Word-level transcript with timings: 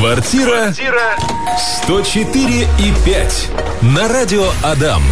Квартира 0.00 0.72
104 1.84 2.62
и 2.62 3.04
5 3.04 3.48
на 3.82 4.08
радио 4.08 4.46
Адам. 4.62 5.02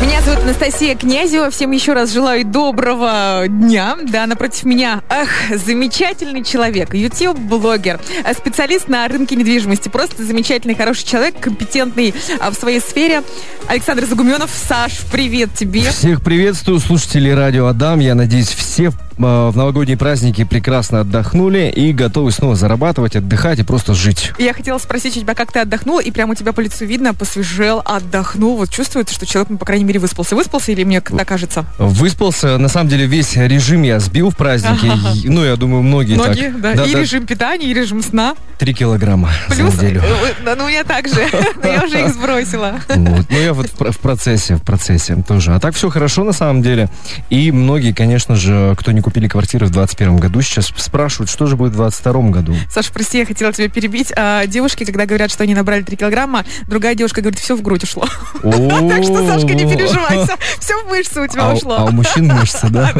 Меня 0.00 0.22
зовут 0.22 0.44
Анастасия 0.44 0.94
Князева. 0.94 1.50
Всем 1.50 1.72
еще 1.72 1.92
раз 1.92 2.12
желаю 2.12 2.44
доброго 2.44 3.46
дня. 3.48 3.96
Да, 4.04 4.28
напротив 4.28 4.62
меня, 4.62 5.02
ах, 5.08 5.28
замечательный 5.56 6.44
человек, 6.44 6.94
YouTube-блогер, 6.94 7.98
специалист 8.38 8.86
на 8.86 9.08
рынке 9.08 9.34
недвижимости. 9.34 9.88
Просто 9.88 10.24
замечательный, 10.24 10.76
хороший 10.76 11.04
человек, 11.04 11.40
компетентный 11.40 12.14
а, 12.38 12.52
в 12.52 12.54
своей 12.54 12.78
сфере. 12.78 13.24
Александр 13.66 14.04
Загуменов. 14.04 14.52
Саш, 14.54 15.00
привет 15.10 15.52
тебе. 15.54 15.90
Всех 15.90 16.22
приветствую, 16.22 16.78
слушатели 16.78 17.30
радио 17.30 17.66
Адам. 17.66 17.98
Я 17.98 18.14
надеюсь, 18.14 18.50
все 18.50 18.90
в 18.90 19.05
новогодние 19.18 19.96
праздники 19.96 20.44
прекрасно 20.44 21.00
отдохнули 21.00 21.72
и 21.74 21.92
готовы 21.92 22.32
снова 22.32 22.56
зарабатывать, 22.56 23.16
отдыхать 23.16 23.58
и 23.58 23.62
просто 23.62 23.94
жить. 23.94 24.32
Я 24.38 24.52
хотела 24.52 24.78
спросить 24.78 25.16
у 25.16 25.20
тебя, 25.20 25.34
как 25.34 25.52
ты 25.52 25.60
отдохнул, 25.60 25.98
и 25.98 26.10
прямо 26.10 26.32
у 26.32 26.34
тебя 26.34 26.52
по 26.52 26.60
лицу 26.60 26.84
видно, 26.84 27.14
посвежел, 27.14 27.82
отдохнул. 27.84 28.56
Вот 28.56 28.70
чувствуется, 28.70 29.14
что 29.14 29.26
человек, 29.26 29.50
ну, 29.50 29.58
по 29.58 29.64
крайней 29.64 29.84
мере, 29.84 30.00
выспался. 30.00 30.36
Выспался 30.36 30.72
или 30.72 30.84
мне 30.84 31.00
так 31.00 31.26
кажется? 31.26 31.64
Выспался. 31.78 32.58
На 32.58 32.68
самом 32.68 32.88
деле 32.88 33.06
весь 33.06 33.36
режим 33.36 33.82
я 33.82 34.00
сбил 34.00 34.30
в 34.30 34.36
празднике. 34.36 34.92
Ну, 35.24 35.44
я 35.44 35.56
думаю, 35.56 35.82
многие, 35.82 36.14
многие 36.14 36.50
так. 36.50 36.60
Да. 36.60 36.74
да. 36.74 36.84
И 36.84 36.92
да. 36.92 37.00
режим 37.00 37.26
питания, 37.26 37.66
и 37.66 37.74
режим 37.74 38.02
сна. 38.02 38.34
Три 38.58 38.74
килограмма 38.74 39.30
Плюс, 39.48 39.74
за 39.74 39.86
неделю. 39.86 40.02
Да, 40.44 40.54
ну, 40.56 40.68
я 40.68 40.84
так 40.84 41.08
же. 41.08 41.26
Но 41.62 41.68
я 41.68 41.84
уже 41.84 42.00
их 42.00 42.12
сбросила. 42.12 42.74
Вот. 42.88 43.26
Ну, 43.30 43.38
я 43.38 43.52
вот 43.52 43.66
в 43.66 43.98
процессе, 43.98 44.56
в 44.56 44.62
процессе 44.62 45.16
тоже. 45.26 45.54
А 45.54 45.60
так 45.60 45.74
все 45.74 45.90
хорошо 45.90 46.24
на 46.24 46.32
самом 46.32 46.62
деле. 46.62 46.88
И 47.30 47.52
многие, 47.52 47.92
конечно 47.92 48.36
же, 48.36 48.74
кто 48.78 48.92
не 48.92 49.00
купили 49.06 49.28
квартиры 49.28 49.66
в 49.66 49.70
2021 49.70 50.16
году, 50.16 50.42
сейчас 50.42 50.72
спрашивают, 50.76 51.30
что 51.30 51.46
же 51.46 51.54
будет 51.54 51.74
в 51.74 51.76
2022 51.76 52.30
году. 52.30 52.56
Саша, 52.68 52.92
прости, 52.92 53.18
я 53.18 53.24
хотела 53.24 53.52
тебя 53.52 53.68
перебить. 53.68 54.12
А, 54.16 54.46
девушки, 54.46 54.82
когда 54.82 55.06
говорят, 55.06 55.30
что 55.30 55.44
они 55.44 55.54
набрали 55.54 55.82
3 55.82 55.96
килограмма, 55.96 56.44
другая 56.66 56.96
девушка 56.96 57.20
говорит, 57.20 57.38
все 57.38 57.54
в 57.54 57.62
грудь 57.62 57.84
ушло. 57.84 58.04
Так 58.42 59.04
что, 59.04 59.24
Сашка, 59.26 59.54
не 59.54 59.64
переживай, 59.64 60.26
все 60.58 60.82
в 60.82 60.88
мышцы 60.88 61.20
у 61.20 61.26
тебя 61.28 61.50
а 61.50 61.54
ушло. 61.54 61.76
А 61.78 61.84
у 61.84 61.92
мужчин 61.92 62.26
мышцы, 62.26 62.66
да? 62.70 62.92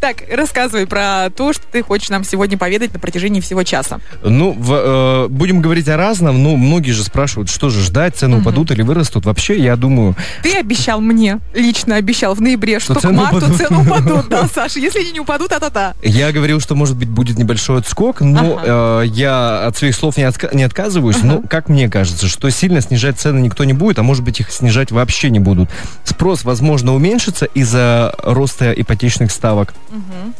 Так, 0.00 0.24
рассказывай 0.32 0.86
про 0.86 1.30
то, 1.30 1.52
что 1.52 1.62
ты 1.70 1.82
хочешь 1.82 2.08
нам 2.08 2.24
сегодня 2.24 2.58
поведать 2.58 2.92
на 2.92 2.98
протяжении 2.98 3.40
всего 3.40 3.62
часа. 3.62 4.00
Ну, 4.24 4.56
э, 4.68 5.28
будем 5.28 5.60
говорить 5.60 5.88
о 5.88 5.96
разном. 5.96 6.42
Ну, 6.42 6.56
многие 6.56 6.92
же 6.92 7.04
спрашивают, 7.04 7.50
что 7.50 7.70
же 7.70 7.82
ждать, 7.82 8.16
цены 8.16 8.38
упадут 8.38 8.70
или 8.70 8.82
вырастут. 8.82 9.26
Вообще, 9.26 9.58
я 9.58 9.76
думаю... 9.76 10.16
Ты 10.42 10.56
обещал 10.56 11.00
мне, 11.00 11.38
лично 11.54 11.96
обещал 11.96 12.34
в 12.34 12.40
ноябре, 12.40 12.80
что 12.80 12.94
к 12.94 13.04
марту 13.04 13.52
цены 13.54 13.78
упадут. 13.78 14.26
Да, 14.32 14.48
Саша, 14.48 14.71
если 14.80 15.00
они 15.00 15.12
не 15.12 15.20
упадут, 15.20 15.52
а-та-та. 15.52 15.94
Я 16.02 16.32
говорил, 16.32 16.60
что, 16.60 16.74
может 16.74 16.96
быть, 16.96 17.08
будет 17.08 17.38
небольшой 17.38 17.78
отскок, 17.78 18.20
но 18.20 19.02
я 19.02 19.66
от 19.66 19.76
своих 19.76 19.94
слов 19.94 20.16
не 20.16 20.62
отказываюсь. 20.64 21.22
Но, 21.22 21.42
как 21.42 21.68
мне 21.68 21.88
кажется, 21.88 22.28
что 22.28 22.50
сильно 22.50 22.80
снижать 22.80 23.18
цены 23.18 23.40
никто 23.40 23.64
не 23.64 23.72
будет, 23.72 23.98
а 23.98 24.02
может 24.02 24.24
быть, 24.24 24.40
их 24.40 24.50
снижать 24.50 24.90
вообще 24.90 25.30
не 25.30 25.40
будут. 25.40 25.70
Спрос, 26.04 26.44
возможно, 26.44 26.94
уменьшится 26.94 27.46
из-за 27.46 28.14
роста 28.18 28.72
ипотечных 28.72 29.30
ставок. 29.30 29.74
Угу. 29.90 30.32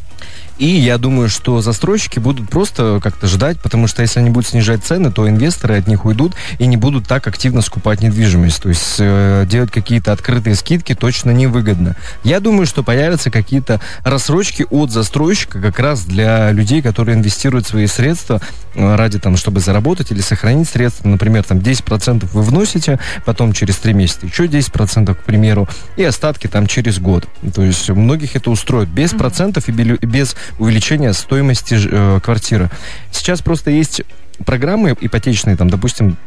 И 0.57 0.67
я 0.67 0.97
думаю, 0.97 1.29
что 1.29 1.61
застройщики 1.61 2.19
будут 2.19 2.49
просто 2.49 2.99
как-то 3.01 3.27
ждать, 3.27 3.59
потому 3.59 3.87
что 3.87 4.01
если 4.01 4.19
они 4.19 4.29
будут 4.29 4.49
снижать 4.49 4.83
цены, 4.83 5.11
то 5.11 5.27
инвесторы 5.27 5.77
от 5.77 5.87
них 5.87 6.05
уйдут 6.05 6.35
и 6.59 6.67
не 6.67 6.77
будут 6.77 7.07
так 7.07 7.25
активно 7.27 7.61
скупать 7.61 8.01
недвижимость. 8.01 8.61
То 8.61 8.69
есть 8.69 8.95
э, 8.99 9.45
делать 9.49 9.71
какие-то 9.71 10.11
открытые 10.11 10.55
скидки 10.55 10.93
точно 10.93 11.31
невыгодно. 11.31 11.95
Я 12.23 12.39
думаю, 12.39 12.67
что 12.67 12.83
появятся 12.83 13.31
какие-то 13.31 13.81
рассрочки 14.03 14.65
от 14.69 14.91
застройщика 14.91 15.59
как 15.59 15.79
раз 15.79 16.05
для 16.05 16.51
людей, 16.51 16.81
которые 16.81 17.17
инвестируют 17.17 17.65
свои 17.65 17.87
средства 17.87 18.39
э, 18.75 18.95
ради 18.95 19.19
там, 19.19 19.37
чтобы 19.37 19.59
заработать 19.59 20.11
или 20.11 20.21
сохранить 20.21 20.69
средства. 20.69 21.07
Например, 21.07 21.43
там 21.43 21.57
10% 21.57 22.27
вы 22.31 22.41
вносите, 22.43 22.99
потом 23.25 23.53
через 23.53 23.77
3 23.77 23.93
месяца 23.93 24.25
еще 24.27 24.45
10%, 24.45 25.15
к 25.15 25.23
примеру, 25.23 25.67
и 25.97 26.03
остатки 26.03 26.47
там 26.47 26.67
через 26.67 26.99
год. 26.99 27.27
То 27.55 27.63
есть 27.63 27.89
многих 27.89 28.35
это 28.35 28.51
устроит 28.51 28.89
без 28.89 29.11
процентов 29.11 29.67
и 29.67 29.71
без 29.71 30.35
увеличения 30.59 31.13
стоимости 31.13 31.75
э, 31.79 32.19
квартиры. 32.21 32.69
Сейчас 33.11 33.41
просто 33.41 33.71
есть 33.71 34.01
программы 34.45 34.95
ипотечные, 34.99 35.55
там, 35.55 35.69
допустим, 35.69 36.17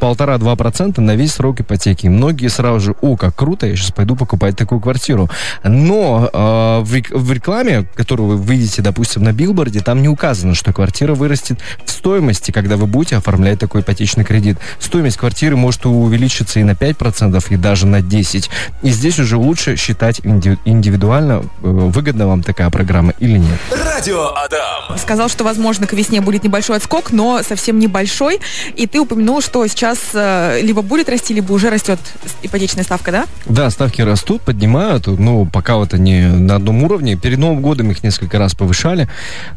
полтора-два 0.00 0.56
процента 0.56 1.00
на 1.00 1.14
весь 1.14 1.34
срок 1.34 1.60
ипотеки. 1.60 2.08
многие 2.08 2.48
сразу 2.48 2.80
же, 2.80 2.94
о, 3.00 3.16
как 3.16 3.36
круто, 3.36 3.66
я 3.66 3.76
сейчас 3.76 3.92
пойду 3.92 4.16
покупать 4.16 4.56
такую 4.56 4.80
квартиру. 4.80 5.30
Но 5.62 6.28
э, 6.32 6.80
в, 6.82 7.32
рекламе, 7.32 7.86
которую 7.94 8.38
вы 8.38 8.54
видите, 8.54 8.82
допустим, 8.82 9.22
на 9.22 9.32
билборде, 9.32 9.80
там 9.80 10.02
не 10.02 10.08
указано, 10.08 10.54
что 10.54 10.72
квартира 10.72 11.14
вырастет 11.14 11.60
в 11.84 11.90
стоимости, 11.90 12.50
когда 12.50 12.76
вы 12.76 12.86
будете 12.86 13.16
оформлять 13.16 13.58
такой 13.58 13.82
ипотечный 13.82 14.24
кредит. 14.24 14.56
Стоимость 14.78 15.18
квартиры 15.18 15.56
может 15.56 15.84
увеличиться 15.86 16.60
и 16.60 16.64
на 16.64 16.72
5%, 16.72 17.44
и 17.50 17.56
даже 17.56 17.86
на 17.86 18.00
10%. 18.00 18.48
И 18.82 18.90
здесь 18.90 19.18
уже 19.18 19.36
лучше 19.36 19.76
считать 19.76 20.20
индивидуально, 20.24 21.42
э, 21.42 21.42
выгодна 21.62 22.26
вам 22.26 22.42
такая 22.42 22.70
программа 22.70 23.12
или 23.18 23.38
нет. 23.38 23.58
Радио 23.70 24.32
Адам. 24.34 24.98
Сказал, 24.98 25.28
что, 25.28 25.44
возможно, 25.44 25.86
к 25.86 25.92
весне 25.92 26.22
будет 26.22 26.42
небольшой 26.42 26.78
отскок, 26.78 27.12
но 27.12 27.42
совсем 27.42 27.78
небольшой. 27.78 28.40
И 28.76 28.86
ты 28.86 28.98
упомянул, 28.98 29.42
что 29.42 29.66
сейчас 29.66 29.89
сейчас 29.90 30.10
э, 30.14 30.60
либо 30.62 30.82
будет 30.82 31.08
расти, 31.08 31.34
либо 31.34 31.52
уже 31.52 31.70
растет 31.70 31.98
ипотечная 32.42 32.84
ставка, 32.84 33.12
да? 33.12 33.26
Да, 33.46 33.70
ставки 33.70 34.02
растут, 34.02 34.42
поднимают. 34.42 35.06
Ну, 35.06 35.46
пока 35.46 35.76
вот 35.76 35.94
они 35.94 36.22
на 36.22 36.56
одном 36.56 36.82
уровне. 36.82 37.16
Перед 37.16 37.38
Новым 37.38 37.60
годом 37.60 37.90
их 37.90 38.02
несколько 38.02 38.38
раз 38.38 38.54
повышали. 38.54 39.08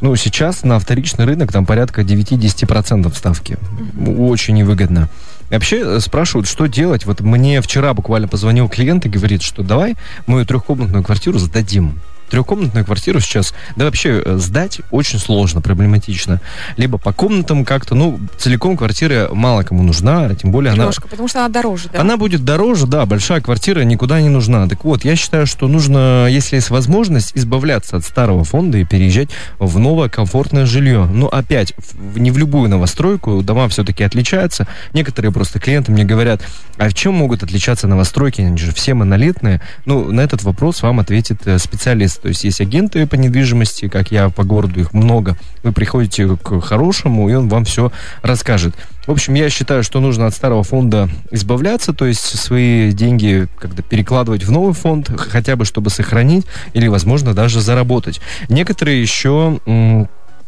Ну, 0.01 0.15
сейчас 0.15 0.63
на 0.63 0.79
вторичный 0.79 1.25
рынок 1.25 1.51
там 1.51 1.65
порядка 1.65 2.01
9-10% 2.01 3.15
ставки. 3.15 3.53
Mm-hmm. 3.53 4.27
Очень 4.27 4.55
невыгодно. 4.55 5.09
Вообще 5.49 5.81
э, 5.83 5.99
спрашивают, 5.99 6.47
что 6.47 6.67
делать. 6.67 7.05
Вот 7.05 7.21
мне 7.21 7.61
вчера 7.61 7.93
буквально 7.93 8.27
позвонил 8.27 8.69
клиент 8.69 9.05
и 9.05 9.09
говорит, 9.09 9.41
что 9.41 9.63
давай 9.63 9.95
мою 10.25 10.45
трехкомнатную 10.45 11.03
квартиру 11.03 11.39
сдадим 11.39 11.99
трехкомнатную 12.33 12.83
квартиру 12.83 13.19
сейчас, 13.19 13.53
да 13.75 13.85
вообще 13.85 14.19
э, 14.25 14.37
сдать 14.37 14.81
очень 14.89 15.19
сложно, 15.19 15.61
проблематично. 15.61 16.41
Либо 16.77 16.97
по 16.97 17.13
комнатам 17.13 17.63
как-то, 17.63 17.93
ну, 17.93 18.19
целиком 18.39 18.75
квартира 18.75 19.29
мало 19.31 19.61
кому 19.61 19.83
нужна, 19.83 20.33
тем 20.33 20.51
более 20.51 20.73
Немножко, 20.73 21.03
она... 21.03 21.11
потому 21.11 21.27
что 21.27 21.39
она 21.41 21.49
дороже, 21.49 21.89
да? 21.93 22.01
Она 22.01 22.17
будет 22.17 22.43
дороже, 22.43 22.87
да, 22.87 23.05
большая 23.05 23.39
квартира 23.39 23.81
никуда 23.81 24.19
не 24.19 24.29
нужна. 24.29 24.67
Так 24.67 24.83
вот, 24.83 25.05
я 25.05 25.15
считаю, 25.15 25.45
что 25.45 25.67
нужно, 25.67 26.25
если 26.27 26.55
есть 26.55 26.71
возможность, 26.71 27.33
избавляться 27.35 27.97
от 27.97 28.03
старого 28.03 28.43
фонда 28.43 28.79
и 28.79 28.83
переезжать 28.83 29.29
в 29.59 29.77
новое 29.77 30.09
комфортное 30.09 30.65
жилье. 30.65 31.05
Но 31.05 31.27
опять, 31.27 31.75
не 32.15 32.31
в 32.31 32.39
любую 32.39 32.67
новостройку, 32.67 33.43
дома 33.43 33.69
все-таки 33.69 34.03
отличаются. 34.03 34.67
Некоторые 34.91 35.31
просто 35.31 35.59
клиенты 35.59 35.91
мне 35.91 36.03
говорят, 36.03 36.41
а 36.79 36.89
в 36.89 36.95
чем 36.95 37.13
могут 37.13 37.43
отличаться 37.43 37.87
новостройки, 37.87 38.41
они 38.41 38.57
же 38.57 38.73
все 38.73 38.95
монолитные. 38.95 39.61
Ну, 39.85 40.11
на 40.11 40.21
этот 40.21 40.41
вопрос 40.41 40.81
вам 40.81 40.99
ответит 40.99 41.45
э, 41.45 41.59
специалист. 41.59 42.22
То 42.23 42.29
есть 42.29 42.45
есть 42.45 42.61
агенты 42.61 43.05
по 43.05 43.15
недвижимости, 43.15 43.89
как 43.89 44.09
я 44.09 44.29
по 44.29 44.45
городу, 44.45 44.79
их 44.79 44.93
много. 44.93 45.35
Вы 45.61 45.73
приходите 45.73 46.37
к 46.37 46.61
хорошему, 46.61 47.29
и 47.29 47.33
он 47.33 47.49
вам 47.49 47.65
все 47.65 47.91
расскажет. 48.21 48.75
В 49.05 49.11
общем, 49.11 49.33
я 49.33 49.49
считаю, 49.49 49.83
что 49.83 49.99
нужно 49.99 50.27
от 50.27 50.33
старого 50.33 50.63
фонда 50.63 51.09
избавляться, 51.31 51.91
то 51.91 52.05
есть 52.05 52.21
свои 52.39 52.93
деньги 52.93 53.49
как-то 53.59 53.81
перекладывать 53.81 54.45
в 54.45 54.51
новый 54.51 54.73
фонд, 54.73 55.11
хотя 55.17 55.57
бы 55.57 55.65
чтобы 55.65 55.89
сохранить 55.89 56.45
или, 56.73 56.87
возможно, 56.87 57.33
даже 57.33 57.59
заработать. 57.59 58.21
Некоторые 58.47 59.01
еще 59.01 59.59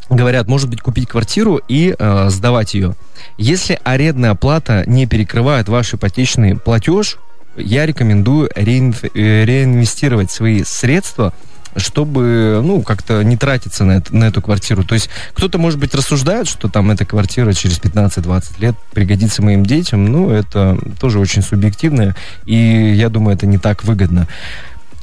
говорят, 0.10 0.48
может 0.48 0.70
быть, 0.70 0.80
купить 0.80 1.10
квартиру 1.10 1.60
и 1.68 1.94
э, 1.98 2.30
сдавать 2.30 2.74
ее. 2.74 2.96
Если 3.38 3.78
арендная 3.84 4.36
плата 4.36 4.86
не 4.88 5.08
перекрывает 5.08 5.68
ваш 5.68 5.94
ипотечный 5.94 6.56
платеж, 6.56 7.18
я 7.58 7.86
рекомендую 7.86 8.50
реинв... 8.56 9.04
Э, 9.04 9.46
реинвестировать 9.46 10.32
свои 10.32 10.64
средства 10.64 11.34
чтобы, 11.76 12.62
ну, 12.64 12.82
как-то 12.82 13.24
не 13.24 13.38
тратиться 13.38 13.84
на, 13.84 13.94
это, 13.94 14.16
на 14.16 14.26
эту 14.26 14.42
квартиру. 14.42 14.84
То 14.84 14.96
есть 14.96 15.10
кто-то, 15.34 15.58
может 15.58 15.80
быть, 15.80 15.94
рассуждает, 15.94 16.48
что 16.48 16.68
там 16.68 16.92
эта 16.92 17.06
квартира 17.06 17.54
через 17.54 17.80
15-20 17.80 18.60
лет 18.60 18.76
пригодится 18.94 19.42
моим 19.42 19.66
детям. 19.66 20.06
Ну, 20.06 20.30
это 20.30 20.78
тоже 21.00 21.20
очень 21.20 21.42
субъективно, 21.42 22.16
и 22.46 22.94
я 22.96 23.10
думаю, 23.10 23.36
это 23.36 23.46
не 23.46 23.58
так 23.58 23.84
выгодно. 23.84 24.28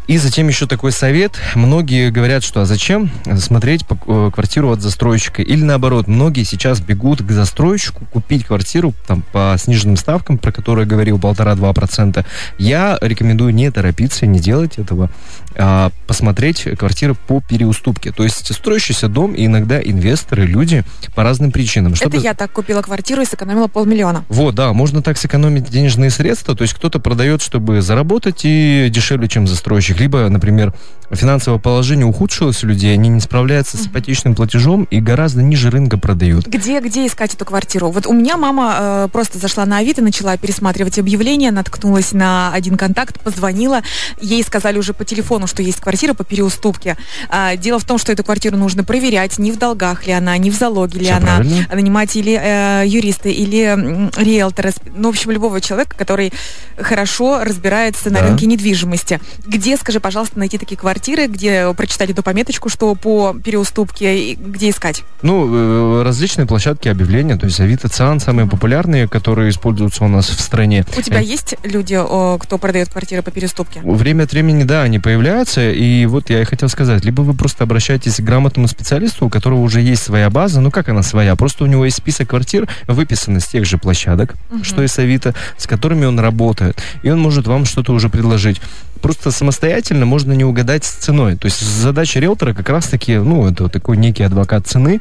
И 0.08 0.18
затем 0.18 0.48
еще 0.48 0.66
такой 0.66 0.92
совет. 0.92 1.38
Многие 1.54 2.10
говорят, 2.10 2.42
что 2.42 2.62
а 2.62 2.64
зачем 2.64 3.10
смотреть 3.38 3.84
э, 3.88 4.30
квартиру 4.32 4.70
от 4.70 4.80
застройщика? 4.80 5.42
Или 5.42 5.62
наоборот, 5.62 6.08
многие 6.08 6.42
сейчас 6.42 6.80
бегут 6.80 7.22
к 7.22 7.30
застройщику 7.30 8.04
купить 8.06 8.44
квартиру 8.44 8.94
там, 9.06 9.22
по 9.32 9.54
сниженным 9.58 9.96
ставкам, 9.96 10.38
про 10.38 10.50
которые 10.50 10.86
говорил, 10.86 11.18
полтора-два 11.18 11.72
процента. 11.72 12.26
Я 12.58 12.98
рекомендую 13.00 13.54
не 13.54 13.70
торопиться, 13.70 14.26
не 14.26 14.40
делать 14.40 14.78
этого, 14.78 15.08
а 15.54 15.90
посмотреть 16.06 16.66
квартиры 16.76 17.14
по 17.14 17.40
переуступке. 17.40 18.10
То 18.10 18.24
есть 18.24 18.52
строящийся 18.52 19.08
дом 19.08 19.34
и 19.34 19.46
иногда 19.46 19.80
инвесторы, 19.80 20.46
люди 20.46 20.84
по 21.14 21.22
разным 21.22 21.52
причинам. 21.52 21.94
Чтобы... 21.94 22.16
Это 22.16 22.24
я 22.24 22.34
так 22.34 22.50
купила 22.52 22.82
квартиру 22.82 23.22
и 23.22 23.24
сэкономила 23.24 23.68
полмиллиона. 23.68 24.24
Вот, 24.28 24.54
да, 24.54 24.72
можно 24.72 25.00
так 25.00 25.16
сэкономить 25.16 25.70
денежные 25.70 26.10
средства. 26.10 26.56
То 26.56 26.62
есть 26.62 26.74
кто-то 26.74 26.98
продает, 26.98 27.40
чтобы 27.40 27.82
заработать 27.82 28.40
и 28.44 28.88
дешевле, 28.90 29.28
чем 29.28 29.46
застройщик 29.46 29.91
случаях. 29.92 30.00
Либо, 30.00 30.28
например, 30.28 30.72
финансовое 31.10 31.58
положение 31.58 32.06
ухудшилось 32.06 32.64
у 32.64 32.66
людей, 32.66 32.92
они 32.94 33.08
не 33.10 33.20
справляются 33.20 33.76
с 33.76 33.86
ипотечным 33.86 34.34
платежом 34.34 34.84
и 34.84 34.98
гораздо 35.00 35.42
ниже 35.42 35.68
рынка 35.70 35.98
продают. 35.98 36.46
Где, 36.46 36.80
где 36.80 37.06
искать 37.06 37.34
эту 37.34 37.44
квартиру? 37.44 37.90
Вот 37.90 38.06
у 38.06 38.12
меня 38.14 38.36
мама 38.38 38.76
э, 38.78 39.08
просто 39.12 39.38
зашла 39.38 39.66
на 39.66 39.78
Авито, 39.78 40.00
начала 40.02 40.36
пересматривать 40.38 40.98
объявления, 40.98 41.50
наткнулась 41.50 42.12
на 42.12 42.52
один 42.54 42.76
контакт, 42.78 43.20
позвонила, 43.20 43.82
ей 44.22 44.42
сказали 44.42 44.78
уже 44.78 44.94
по 44.94 45.04
телефону, 45.04 45.46
что 45.46 45.62
есть 45.62 45.80
квартира 45.80 46.14
по 46.14 46.24
переуступке. 46.24 46.96
А, 47.28 47.56
дело 47.56 47.78
в 47.78 47.84
том, 47.84 47.98
что 47.98 48.10
эту 48.12 48.24
квартиру 48.24 48.56
нужно 48.56 48.82
проверять, 48.82 49.38
не 49.38 49.52
в 49.52 49.58
долгах 49.58 50.06
ли 50.06 50.12
она, 50.14 50.36
не 50.38 50.50
в 50.50 50.54
залоге 50.54 50.98
ли 51.00 51.04
Всё 51.04 51.16
она, 51.16 51.36
правильно. 51.36 51.66
нанимать 51.74 52.16
или 52.16 52.40
э, 52.42 52.84
юриста, 52.86 53.28
или 53.28 53.62
м, 53.64 54.10
риэлтора, 54.16 54.72
ну, 54.96 55.08
в 55.08 55.10
общем, 55.10 55.30
любого 55.30 55.60
человека, 55.60 55.94
который 55.96 56.32
хорошо 56.78 57.44
разбирается 57.44 58.08
на 58.10 58.20
Да. 58.20 58.28
рынке 58.28 58.46
недвижимости. 58.46 59.20
Где, 59.46 59.76
скажи, 59.82 60.00
пожалуйста, 60.00 60.38
найти 60.38 60.58
такие 60.58 60.76
квартиры, 60.76 61.26
где 61.26 61.72
прочитать 61.74 62.10
эту 62.10 62.22
пометочку, 62.22 62.68
что 62.68 62.94
по 62.94 63.34
переуступке, 63.34 64.32
и 64.32 64.34
где 64.34 64.70
искать? 64.70 65.02
Ну, 65.22 66.00
э, 66.00 66.02
различные 66.02 66.46
площадки 66.46 66.88
объявления, 66.88 67.36
то 67.36 67.46
есть 67.46 67.60
Авито, 67.60 67.88
Циан, 67.88 68.20
самые 68.20 68.48
популярные, 68.48 69.08
которые 69.08 69.50
используются 69.50 70.04
у 70.04 70.08
нас 70.08 70.28
в 70.28 70.40
стране. 70.40 70.84
У 70.96 71.02
тебя 71.02 71.22
Э, 71.22 71.24
есть 71.24 71.54
люди, 71.62 71.98
кто 72.40 72.58
продает 72.58 72.88
квартиры 72.88 73.22
по 73.22 73.30
переуступке? 73.30 73.80
Время 73.82 74.24
от 74.24 74.32
времени, 74.32 74.64
да, 74.64 74.82
они 74.82 74.98
появляются, 74.98 75.70
и 75.70 76.06
вот 76.06 76.30
я 76.30 76.42
и 76.42 76.44
хотел 76.44 76.68
сказать, 76.68 77.04
либо 77.04 77.22
вы 77.22 77.34
просто 77.34 77.64
обращаетесь 77.64 78.16
к 78.16 78.20
грамотному 78.20 78.68
специалисту, 78.68 79.26
у 79.26 79.30
которого 79.30 79.60
уже 79.60 79.80
есть 79.80 80.02
своя 80.02 80.30
база, 80.30 80.60
ну 80.60 80.70
как 80.70 80.88
она 80.88 81.02
своя, 81.02 81.36
просто 81.36 81.64
у 81.64 81.66
него 81.66 81.84
есть 81.84 81.98
список 81.98 82.30
квартир, 82.30 82.68
выписан 82.86 83.36
из 83.36 83.46
тех 83.46 83.64
же 83.64 83.78
площадок, 83.78 84.34
что 84.62 84.82
и 84.82 84.86
с 84.86 84.98
Авито, 84.98 85.34
с 85.56 85.66
которыми 85.66 86.04
он 86.04 86.18
работает, 86.18 86.82
и 87.02 87.10
он 87.10 87.20
может 87.20 87.46
вам 87.46 87.64
что-то 87.64 87.92
уже 87.92 88.08
предложить. 88.08 88.60
Просто 89.00 89.32
самостоятельно 89.32 89.71
можно 90.06 90.32
не 90.32 90.44
угадать 90.44 90.84
с 90.84 90.90
ценой. 90.92 91.36
То 91.36 91.46
есть 91.46 91.60
задача 91.60 92.20
риэлтора 92.20 92.54
как 92.54 92.68
раз-таки, 92.68 93.16
ну, 93.16 93.48
это 93.48 93.68
такой 93.68 93.96
некий 93.96 94.22
адвокат 94.22 94.66
цены, 94.66 95.00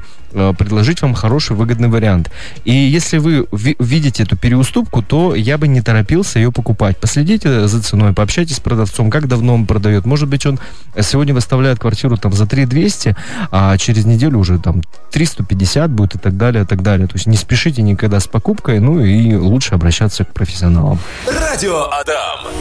предложить 0.58 1.02
вам 1.02 1.14
хороший, 1.14 1.56
выгодный 1.56 1.88
вариант. 1.90 2.32
И 2.66 2.72
если 2.74 3.18
вы 3.18 3.48
ви- 3.52 3.76
видите 3.80 4.24
эту 4.24 4.36
переуступку, 4.38 5.02
то 5.02 5.36
я 5.36 5.58
бы 5.58 5.68
не 5.68 5.82
торопился 5.82 6.40
ее 6.40 6.52
покупать. 6.52 6.98
Последите 6.98 7.68
за 7.68 7.82
ценой, 7.82 8.14
пообщайтесь 8.14 8.58
с 8.58 8.60
продавцом, 8.60 9.10
как 9.10 9.28
давно 9.28 9.54
он 9.56 9.66
продает. 9.66 10.06
Может 10.06 10.30
быть, 10.30 10.46
он 10.46 10.60
сегодня 11.00 11.34
выставляет 11.34 11.80
квартиру 11.80 12.18
там 12.18 12.34
за 12.34 12.46
3200, 12.46 13.16
а 13.52 13.78
через 13.78 14.06
неделю 14.06 14.40
уже 14.40 14.58
там 14.60 14.82
350 15.12 15.90
будет 15.92 16.16
и 16.16 16.18
так 16.20 16.38
далее, 16.38 16.64
и 16.64 16.68
так 16.68 16.82
далее. 16.82 17.08
То 17.08 17.16
есть 17.16 17.28
не 17.28 17.38
спешите 17.38 17.82
никогда 17.82 18.20
с 18.20 18.28
покупкой, 18.28 18.80
ну 18.80 19.00
и 19.04 19.36
лучше 19.36 19.76
обращаться 19.76 20.24
к 20.24 20.34
профессионалам. 20.34 21.00
Радио 21.28 21.84
Адам. 21.92 22.52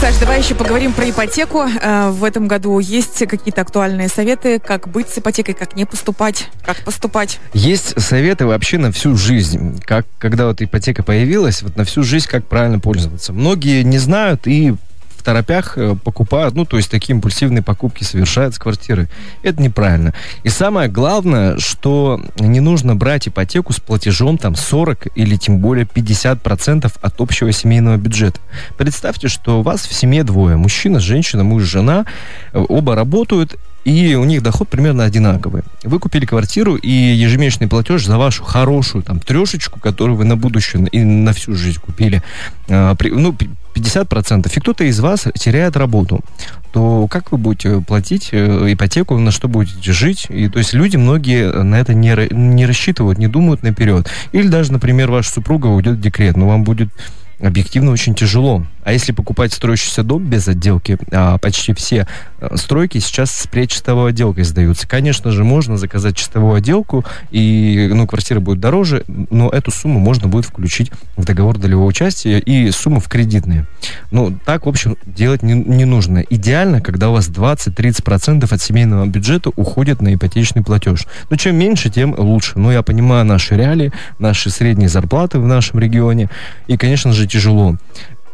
Саш, 0.00 0.16
давай 0.16 0.40
еще 0.40 0.54
поговорим 0.54 0.92
про 0.94 1.10
ипотеку. 1.10 1.64
Э, 1.82 2.10
В 2.10 2.24
этом 2.24 2.48
году 2.48 2.78
есть 2.78 3.18
какие-то 3.26 3.60
актуальные 3.60 4.08
советы, 4.08 4.58
как 4.58 4.88
быть 4.88 5.08
с 5.10 5.18
ипотекой, 5.18 5.52
как 5.54 5.76
не 5.76 5.84
поступать, 5.84 6.48
как 6.64 6.78
поступать? 6.84 7.09
Есть 7.52 8.00
советы 8.00 8.46
вообще 8.46 8.78
на 8.78 8.92
всю 8.92 9.16
жизнь. 9.16 9.80
Как, 9.84 10.06
когда 10.18 10.46
вот 10.46 10.62
ипотека 10.62 11.02
появилась, 11.02 11.62
вот 11.62 11.76
на 11.76 11.84
всю 11.84 12.02
жизнь, 12.02 12.26
как 12.28 12.46
правильно 12.46 12.78
пользоваться. 12.78 13.32
Многие 13.32 13.82
не 13.82 13.98
знают 13.98 14.46
и 14.46 14.74
в 15.20 15.22
торопях 15.22 15.76
э, 15.76 15.96
покупают, 16.02 16.54
ну, 16.54 16.64
то 16.64 16.78
есть 16.78 16.90
такие 16.90 17.14
импульсивные 17.14 17.62
покупки 17.62 18.04
совершают 18.04 18.54
с 18.54 18.58
квартиры. 18.58 19.10
Это 19.42 19.60
неправильно. 19.60 20.14
И 20.44 20.48
самое 20.48 20.88
главное, 20.88 21.58
что 21.58 22.24
не 22.38 22.60
нужно 22.60 22.96
брать 22.96 23.28
ипотеку 23.28 23.74
с 23.74 23.80
платежом 23.80 24.38
там 24.38 24.54
40 24.56 25.08
или 25.16 25.36
тем 25.36 25.58
более 25.58 25.84
50% 25.84 26.90
от 27.02 27.20
общего 27.20 27.52
семейного 27.52 27.98
бюджета. 27.98 28.40
Представьте, 28.78 29.28
что 29.28 29.60
у 29.60 29.62
вас 29.62 29.86
в 29.86 29.92
семье 29.92 30.24
двое. 30.24 30.56
Мужчина, 30.56 31.00
женщина, 31.00 31.44
муж, 31.44 31.64
жена. 31.64 32.06
э, 32.54 32.64
Оба 32.70 32.94
работают, 32.94 33.56
и 33.90 34.14
у 34.14 34.24
них 34.24 34.42
доход 34.42 34.68
примерно 34.68 35.04
одинаковый. 35.04 35.62
Вы 35.82 35.98
купили 35.98 36.24
квартиру, 36.26 36.76
и 36.76 36.90
ежемесячный 36.90 37.66
платеж 37.68 38.04
за 38.06 38.18
вашу 38.18 38.44
хорошую 38.44 39.02
там 39.02 39.18
трешечку, 39.20 39.80
которую 39.80 40.16
вы 40.16 40.24
на 40.24 40.36
будущее 40.36 40.86
и 40.92 41.00
на 41.02 41.32
всю 41.32 41.54
жизнь 41.54 41.80
купили, 41.80 42.22
при- 42.66 43.10
ну, 43.10 43.32
пи- 43.32 43.50
50%, 43.74 44.50
и 44.56 44.60
кто-то 44.60 44.84
из 44.84 44.98
вас 45.00 45.26
теряет 45.38 45.76
работу, 45.76 46.20
то 46.72 47.06
как 47.08 47.32
вы 47.32 47.38
будете 47.38 47.80
платить 47.80 48.28
э, 48.32 48.72
ипотеку, 48.72 49.16
на 49.18 49.30
что 49.30 49.48
будете 49.48 49.92
жить? 49.92 50.26
И, 50.28 50.48
то 50.48 50.58
есть 50.58 50.72
люди 50.72 50.96
многие 50.96 51.50
на 51.62 51.76
это 51.76 51.94
не, 51.94 52.14
не 52.32 52.66
рассчитывают, 52.66 53.18
не 53.18 53.28
думают 53.28 53.62
наперед. 53.62 54.08
Или 54.32 54.48
даже, 54.48 54.72
например, 54.72 55.10
ваша 55.10 55.30
супруга 55.32 55.66
уйдет 55.68 55.96
в 55.96 56.00
декрет, 56.00 56.36
но 56.36 56.48
вам 56.48 56.64
будет 56.64 56.88
объективно 57.40 57.90
очень 57.92 58.14
тяжело. 58.14 58.66
А 58.84 58.92
если 58.92 59.12
покупать 59.12 59.52
строящийся 59.52 60.02
дом 60.02 60.24
без 60.24 60.48
отделки, 60.48 60.98
а 61.12 61.38
почти 61.38 61.72
все 61.74 62.06
э, 62.40 62.56
стройки 62.56 62.98
сейчас 62.98 63.30
с 63.30 63.46
предчистовой 63.46 64.10
отделкой 64.10 64.44
сдаются. 64.44 64.88
Конечно 64.88 65.30
же, 65.30 65.44
можно 65.44 65.76
заказать 65.76 66.16
чистовую 66.16 66.54
отделку, 66.54 67.04
и 67.30 67.90
ну, 67.92 68.06
квартира 68.06 68.40
будет 68.40 68.60
дороже, 68.60 69.04
но 69.06 69.48
эту 69.50 69.70
сумму 69.70 69.98
можно 69.98 70.28
будет 70.28 70.46
включить 70.46 70.90
в 71.16 71.24
договор 71.24 71.58
долевого 71.58 71.86
участия 71.86 72.38
и 72.38 72.70
сумму 72.70 73.00
в 73.00 73.08
кредитные. 73.08 73.66
Ну, 74.10 74.36
так, 74.44 74.66
в 74.66 74.68
общем, 74.68 74.96
делать 75.04 75.42
не, 75.42 75.54
не 75.54 75.84
нужно. 75.84 76.24
Идеально, 76.28 76.80
когда 76.80 77.10
у 77.10 77.12
вас 77.12 77.28
20-30% 77.28 78.52
от 78.52 78.62
семейного 78.62 79.06
бюджета 79.06 79.50
уходит 79.56 80.00
на 80.00 80.14
ипотечный 80.14 80.62
платеж. 80.62 81.06
Но 81.28 81.36
чем 81.36 81.56
меньше, 81.56 81.90
тем 81.90 82.14
лучше. 82.16 82.58
Ну, 82.58 82.70
я 82.70 82.82
понимаю 82.82 83.24
наши 83.24 83.56
реалии, 83.56 83.92
наши 84.18 84.50
средние 84.50 84.88
зарплаты 84.88 85.38
в 85.38 85.46
нашем 85.46 85.78
регионе, 85.78 86.30
и, 86.66 86.76
конечно 86.76 87.12
же, 87.12 87.26
тяжело. 87.26 87.76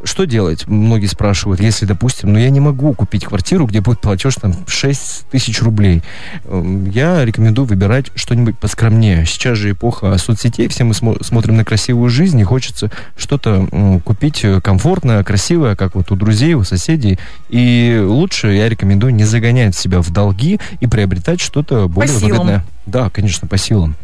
Что 0.04 0.25
делать? 0.25 0.66
Многие 0.69 1.06
спрашивают, 1.06 1.60
если, 1.60 1.87
допустим, 1.87 2.32
ну 2.32 2.38
я 2.38 2.50
не 2.50 2.60
могу 2.60 2.93
купить 2.93 3.25
квартиру, 3.25 3.66
где 3.66 3.81
будет 3.81 4.00
платеж 4.00 4.34
там 4.37 4.54
6 4.66 5.26
тысяч 5.31 5.60
рублей. 5.62 6.02
Эм, 6.44 6.84
Я 6.90 7.25
рекомендую 7.25 7.66
выбирать 7.66 8.06
что-нибудь 8.14 8.58
поскромнее. 8.58 9.25
Сейчас 9.26 9.56
же 9.58 9.70
эпоха 9.72 10.16
соцсетей, 10.19 10.69
все 10.69 10.84
мы 10.84 10.93
смо- 10.93 11.22
смотрим 11.25 11.56
на 11.56 11.64
красивую 11.64 12.10
жизнь, 12.10 12.38
и 12.38 12.44
хочется 12.44 12.90
что-то 13.16 13.66
м, 13.72 14.00
купить 14.00 14.44
э, 14.44 14.60
комфортное, 14.60 15.25
красивое, 15.25 15.76
как 15.76 15.94
вот 15.94 16.12
у 16.12 16.16
друзей, 16.16 16.54
у 16.54 16.62
соседей. 16.62 17.19
И 17.49 18.00
лучше 18.04 18.49
я 18.49 18.69
рекомендую 18.69 19.14
не 19.14 19.25
загонять 19.25 19.75
себя 19.75 20.00
в 20.02 20.10
долги 20.10 20.60
и 20.81 20.87
приобретать 20.87 21.40
что-то 21.40 21.88
более 21.88 22.12
силам. 22.14 22.31
выгодное. 22.31 22.64
Да, 22.84 23.08
конечно, 23.10 23.49
по 23.49 23.56
силам. 23.56 23.96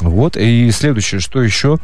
Вот. 0.00 0.36
И 0.36 0.70
следующее, 0.72 1.20
что 1.20 1.40
еще? 1.42 1.78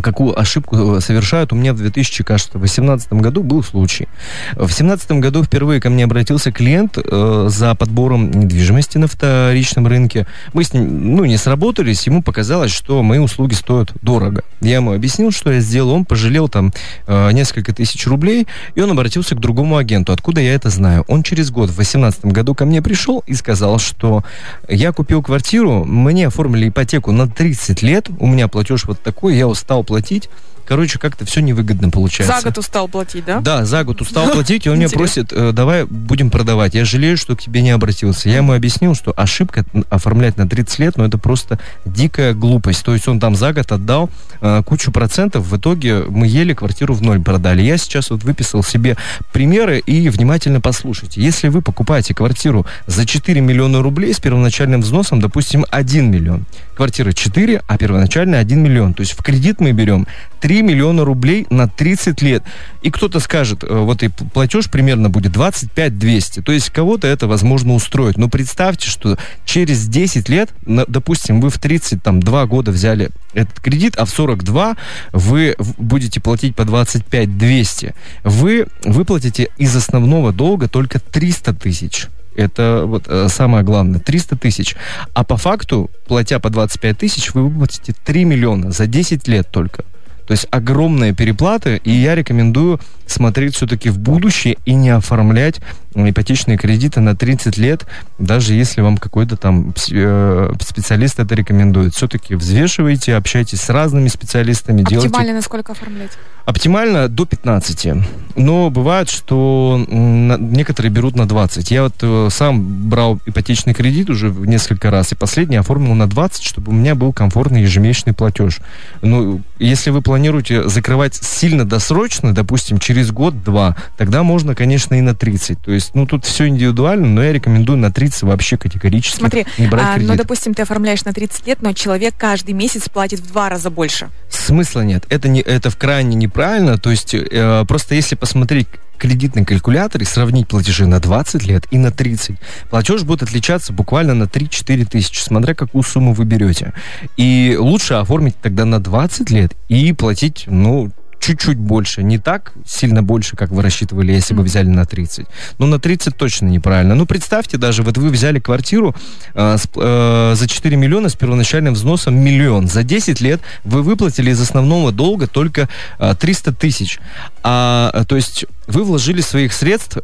Какую 0.00 0.38
ошибку 0.38 0.96
э, 0.96 1.00
совершают. 1.00 1.52
У 1.52 1.56
меня 1.56 1.74
в 1.74 1.78
2018 1.78 3.12
году 3.12 3.42
был 3.42 3.62
случай. 3.62 4.08
В 4.52 4.66
2017 4.66 5.12
году 5.12 5.42
впервые 5.42 5.80
ко 5.80 5.90
мне 5.90 6.04
обратился 6.04 6.52
клиент 6.52 6.96
э, 6.96 7.46
за 7.50 7.74
подбором 7.74 8.30
недвижимости 8.30 8.98
на 8.98 9.06
вторичном 9.06 9.86
рынке. 9.86 10.26
Мы 10.52 10.64
с 10.64 10.72
ним, 10.72 11.16
ну, 11.16 11.24
не 11.24 11.36
сработались, 11.36 12.06
ему 12.06 12.22
показалось, 12.22 12.72
что 12.72 13.02
мои 13.02 13.18
услуги 13.18 13.54
стоят 13.54 13.92
дорого. 14.02 14.44
Я 14.60 14.76
ему 14.76 14.92
объяснил, 14.92 15.30
что 15.30 15.52
я 15.52 15.60
сделал, 15.60 15.92
он 15.92 16.04
пожалел 16.04 16.48
там 16.48 16.72
э, 17.06 17.32
несколько 17.32 17.74
тысяч 17.74 18.06
рублей, 18.06 18.46
и 18.74 18.80
он 18.80 18.90
обратился 18.90 19.34
к 19.34 19.40
другому 19.40 19.76
агенту. 19.76 20.12
Откуда 20.12 20.40
я 20.40 20.54
это 20.54 20.70
знаю? 20.70 21.04
Он 21.08 21.22
через 21.22 21.50
год, 21.50 21.70
в 21.70 21.76
2018 21.76 22.26
году, 22.26 22.54
ко 22.54 22.64
мне 22.64 22.80
пришел 22.80 23.22
и 23.26 23.34
сказал, 23.34 23.78
что 23.78 24.24
я 24.68 24.92
купил 24.92 25.22
квартиру, 25.22 25.84
мне 25.84 26.28
оформили 26.28 26.68
ипотеку 26.68 27.12
на 27.12 27.28
30 27.28 27.82
лет, 27.82 28.08
у 28.18 28.26
меня 28.26 28.48
платеж 28.48 28.84
вот 28.84 29.00
такой, 29.02 29.36
я 29.36 29.46
устал 29.46 29.81
платить. 29.82 30.28
Короче, 30.66 30.98
как-то 30.98 31.24
все 31.24 31.40
невыгодно 31.40 31.90
получается. 31.90 32.36
За 32.38 32.44
год 32.44 32.58
устал 32.58 32.88
платить, 32.88 33.24
да? 33.24 33.40
Да, 33.40 33.64
за 33.64 33.84
год 33.84 34.00
устал 34.00 34.28
платить, 34.32 34.66
и 34.66 34.70
он 34.70 34.78
меня 34.78 34.88
просит, 34.88 35.32
э, 35.32 35.52
давай 35.52 35.84
будем 35.84 36.30
продавать. 36.30 36.74
Я 36.74 36.84
жалею, 36.84 37.16
что 37.16 37.34
к 37.36 37.40
тебе 37.40 37.62
не 37.62 37.70
обратился. 37.70 38.28
Я 38.28 38.36
ему 38.36 38.52
объяснил, 38.52 38.94
что 38.94 39.12
ошибка 39.16 39.64
оформлять 39.90 40.36
на 40.36 40.48
30 40.48 40.78
лет, 40.78 40.96
но 40.96 41.04
это 41.04 41.18
просто 41.18 41.58
дикая 41.84 42.32
глупость. 42.32 42.84
То 42.84 42.94
есть 42.94 43.08
он 43.08 43.18
там 43.18 43.34
за 43.34 43.52
год 43.52 43.72
отдал 43.72 44.08
э, 44.40 44.62
кучу 44.64 44.92
процентов, 44.92 45.46
в 45.46 45.56
итоге 45.56 46.04
мы 46.08 46.26
еле 46.26 46.54
квартиру 46.54 46.94
в 46.94 47.02
ноль 47.02 47.20
продали. 47.20 47.62
Я 47.62 47.76
сейчас 47.76 48.10
вот 48.10 48.22
выписал 48.22 48.62
себе 48.62 48.96
примеры 49.32 49.80
и 49.80 50.08
внимательно 50.08 50.60
послушайте. 50.60 51.20
Если 51.20 51.48
вы 51.48 51.60
покупаете 51.60 52.14
квартиру 52.14 52.66
за 52.86 53.04
4 53.04 53.40
миллиона 53.40 53.82
рублей 53.82 54.14
с 54.14 54.20
первоначальным 54.20 54.82
взносом, 54.82 55.20
допустим, 55.20 55.66
1 55.70 56.10
миллион, 56.10 56.44
квартира 56.82 57.12
4, 57.12 57.62
а 57.64 57.78
первоначально 57.78 58.40
1 58.40 58.60
миллион. 58.60 58.92
То 58.92 59.02
есть 59.02 59.12
в 59.12 59.22
кредит 59.22 59.60
мы 59.60 59.70
берем 59.70 60.08
3 60.40 60.62
миллиона 60.62 61.04
рублей 61.04 61.46
на 61.48 61.68
30 61.68 62.20
лет. 62.22 62.42
И 62.82 62.90
кто-то 62.90 63.20
скажет, 63.20 63.62
э, 63.62 63.72
вот 63.72 64.02
и 64.02 64.08
платеж 64.08 64.68
примерно 64.68 65.08
будет 65.08 65.30
25 65.30 65.96
200. 65.96 66.42
То 66.42 66.50
есть 66.50 66.70
кого-то 66.70 67.06
это 67.06 67.28
возможно 67.28 67.74
устроит. 67.74 68.18
Но 68.18 68.28
представьте, 68.28 68.88
что 68.88 69.16
через 69.44 69.86
10 69.86 70.28
лет, 70.28 70.50
допустим, 70.66 71.40
вы 71.40 71.50
в 71.50 71.58
32 71.58 72.46
года 72.46 72.72
взяли 72.72 73.10
этот 73.32 73.60
кредит, 73.60 73.94
а 73.96 74.04
в 74.04 74.10
42 74.10 74.76
вы 75.12 75.54
будете 75.78 76.20
платить 76.20 76.56
по 76.56 76.64
25 76.64 77.38
200. 77.38 77.94
Вы 78.24 78.66
выплатите 78.82 79.50
из 79.56 79.76
основного 79.76 80.32
долга 80.32 80.66
только 80.66 80.98
300 80.98 81.54
тысяч. 81.54 82.08
Это 82.34 82.84
вот 82.86 83.04
э, 83.08 83.28
самое 83.28 83.64
главное, 83.64 84.00
300 84.00 84.36
тысяч. 84.36 84.76
А 85.14 85.24
по 85.24 85.36
факту, 85.36 85.90
платя 86.06 86.40
по 86.40 86.50
25 86.50 86.98
тысяч, 86.98 87.34
вы 87.34 87.48
выплатите 87.48 87.94
3 88.04 88.24
миллиона 88.24 88.70
за 88.70 88.86
10 88.86 89.28
лет 89.28 89.48
только. 89.50 89.84
То 90.32 90.34
есть 90.34 90.48
огромные 90.50 91.12
переплаты, 91.12 91.78
и 91.84 91.90
я 91.90 92.14
рекомендую 92.14 92.80
смотреть 93.06 93.54
все-таки 93.54 93.90
в 93.90 93.98
будущее 93.98 94.56
и 94.64 94.72
не 94.72 94.88
оформлять 94.88 95.60
ипотечные 95.94 96.56
кредиты 96.56 97.00
на 97.00 97.14
30 97.14 97.58
лет, 97.58 97.84
даже 98.18 98.54
если 98.54 98.80
вам 98.80 98.96
какой-то 98.96 99.36
там 99.36 99.74
э, 99.90 100.52
специалист 100.60 101.20
это 101.20 101.34
рекомендует. 101.34 101.94
Все-таки 101.94 102.34
взвешивайте, 102.34 103.14
общайтесь 103.14 103.60
с 103.60 103.68
разными 103.68 104.08
специалистами. 104.08 104.80
Оптимально 104.80 105.10
делайте... 105.10 105.32
насколько 105.34 105.72
оформлять? 105.72 106.12
Оптимально 106.46 107.08
до 107.08 107.26
15. 107.26 107.88
Но 108.36 108.70
бывает, 108.70 109.10
что 109.10 109.84
некоторые 109.88 110.90
берут 110.90 111.14
на 111.14 111.28
20. 111.28 111.70
Я 111.70 111.84
вот 111.84 111.94
э, 112.00 112.28
сам 112.30 112.88
брал 112.88 113.20
ипотечный 113.26 113.74
кредит 113.74 114.08
уже 114.08 114.30
несколько 114.30 114.90
раз, 114.90 115.12
и 115.12 115.14
последний 115.14 115.56
оформил 115.56 115.94
на 115.94 116.08
20, 116.08 116.42
чтобы 116.42 116.72
у 116.72 116.74
меня 116.74 116.94
был 116.94 117.12
комфортный 117.12 117.62
ежемесячный 117.62 118.14
платеж. 118.14 118.60
Ну, 119.02 119.42
если 119.66 119.90
вы 119.90 120.02
планируете 120.02 120.68
закрывать 120.68 121.14
сильно 121.14 121.64
досрочно, 121.64 122.34
допустим, 122.34 122.78
через 122.78 123.10
год-два, 123.10 123.76
тогда 123.96 124.22
можно, 124.22 124.54
конечно, 124.54 124.94
и 124.94 125.00
на 125.00 125.14
30. 125.14 125.58
То 125.60 125.72
есть, 125.72 125.94
ну, 125.94 126.06
тут 126.06 126.24
все 126.24 126.48
индивидуально, 126.48 127.06
но 127.08 127.22
я 127.22 127.32
рекомендую 127.32 127.78
на 127.78 127.92
30 127.92 128.22
вообще 128.22 128.56
категорически 128.56 129.18
Смотри, 129.18 129.46
не 129.58 129.66
брать 129.68 129.86
а, 129.86 129.94
кредит. 129.94 130.08
ну, 130.08 130.16
допустим, 130.16 130.54
ты 130.54 130.62
оформляешь 130.62 131.04
на 131.04 131.12
30 131.12 131.46
лет, 131.46 131.62
но 131.62 131.72
человек 131.72 132.14
каждый 132.16 132.52
месяц 132.52 132.88
платит 132.88 133.20
в 133.20 133.28
два 133.28 133.48
раза 133.48 133.70
больше. 133.70 134.08
Смысла 134.42 134.80
нет. 134.80 135.04
Это, 135.08 135.28
не, 135.28 135.40
это 135.40 135.70
в 135.70 135.76
крайне 135.76 136.16
неправильно. 136.16 136.76
То 136.76 136.90
есть, 136.90 137.14
э, 137.14 137.64
просто 137.68 137.94
если 137.94 138.16
посмотреть 138.16 138.66
кредитный 138.98 139.44
калькулятор 139.44 140.02
и 140.02 140.04
сравнить 140.04 140.48
платежи 140.48 140.86
на 140.86 140.98
20 140.98 141.46
лет 141.46 141.66
и 141.70 141.78
на 141.78 141.92
30, 141.92 142.36
платеж 142.68 143.02
будет 143.02 143.22
отличаться 143.22 143.72
буквально 143.72 144.14
на 144.14 144.24
3-4 144.24 144.84
тысячи, 144.84 145.20
смотря 145.20 145.54
какую 145.54 145.84
сумму 145.84 146.12
вы 146.12 146.24
берете. 146.24 146.72
И 147.16 147.56
лучше 147.58 147.94
оформить 147.94 148.34
тогда 148.42 148.64
на 148.64 148.80
20 148.80 149.30
лет 149.30 149.52
и 149.68 149.92
платить, 149.92 150.44
ну, 150.48 150.90
чуть-чуть 151.22 151.56
больше. 151.56 152.02
Не 152.02 152.18
так 152.18 152.52
сильно 152.66 153.02
больше, 153.02 153.36
как 153.36 153.50
вы 153.50 153.62
рассчитывали, 153.62 154.12
если 154.12 154.34
бы 154.34 154.42
взяли 154.42 154.66
на 154.66 154.84
30. 154.84 155.26
Но 155.58 155.66
на 155.66 155.78
30 155.78 156.16
точно 156.16 156.46
неправильно. 156.48 156.96
Ну, 156.96 157.06
представьте 157.06 157.58
даже, 157.58 157.84
вот 157.84 157.96
вы 157.96 158.10
взяли 158.10 158.40
квартиру 158.40 158.94
э, 159.34 159.56
с, 159.56 159.68
э, 159.76 160.34
за 160.36 160.48
4 160.48 160.76
миллиона 160.76 161.08
с 161.08 161.14
первоначальным 161.14 161.74
взносом 161.74 162.16
миллион. 162.16 162.66
За 162.66 162.82
10 162.82 163.20
лет 163.20 163.40
вы 163.62 163.82
выплатили 163.82 164.32
из 164.32 164.40
основного 164.40 164.90
долга 164.90 165.28
только 165.28 165.68
э, 166.00 166.14
300 166.18 166.54
тысяч. 166.54 166.98
А, 167.44 167.92
э, 167.94 168.04
то 168.04 168.16
есть 168.16 168.44
вы 168.66 168.82
вложили 168.82 169.20
своих 169.20 169.52
средств 169.52 169.98
э, 169.98 170.00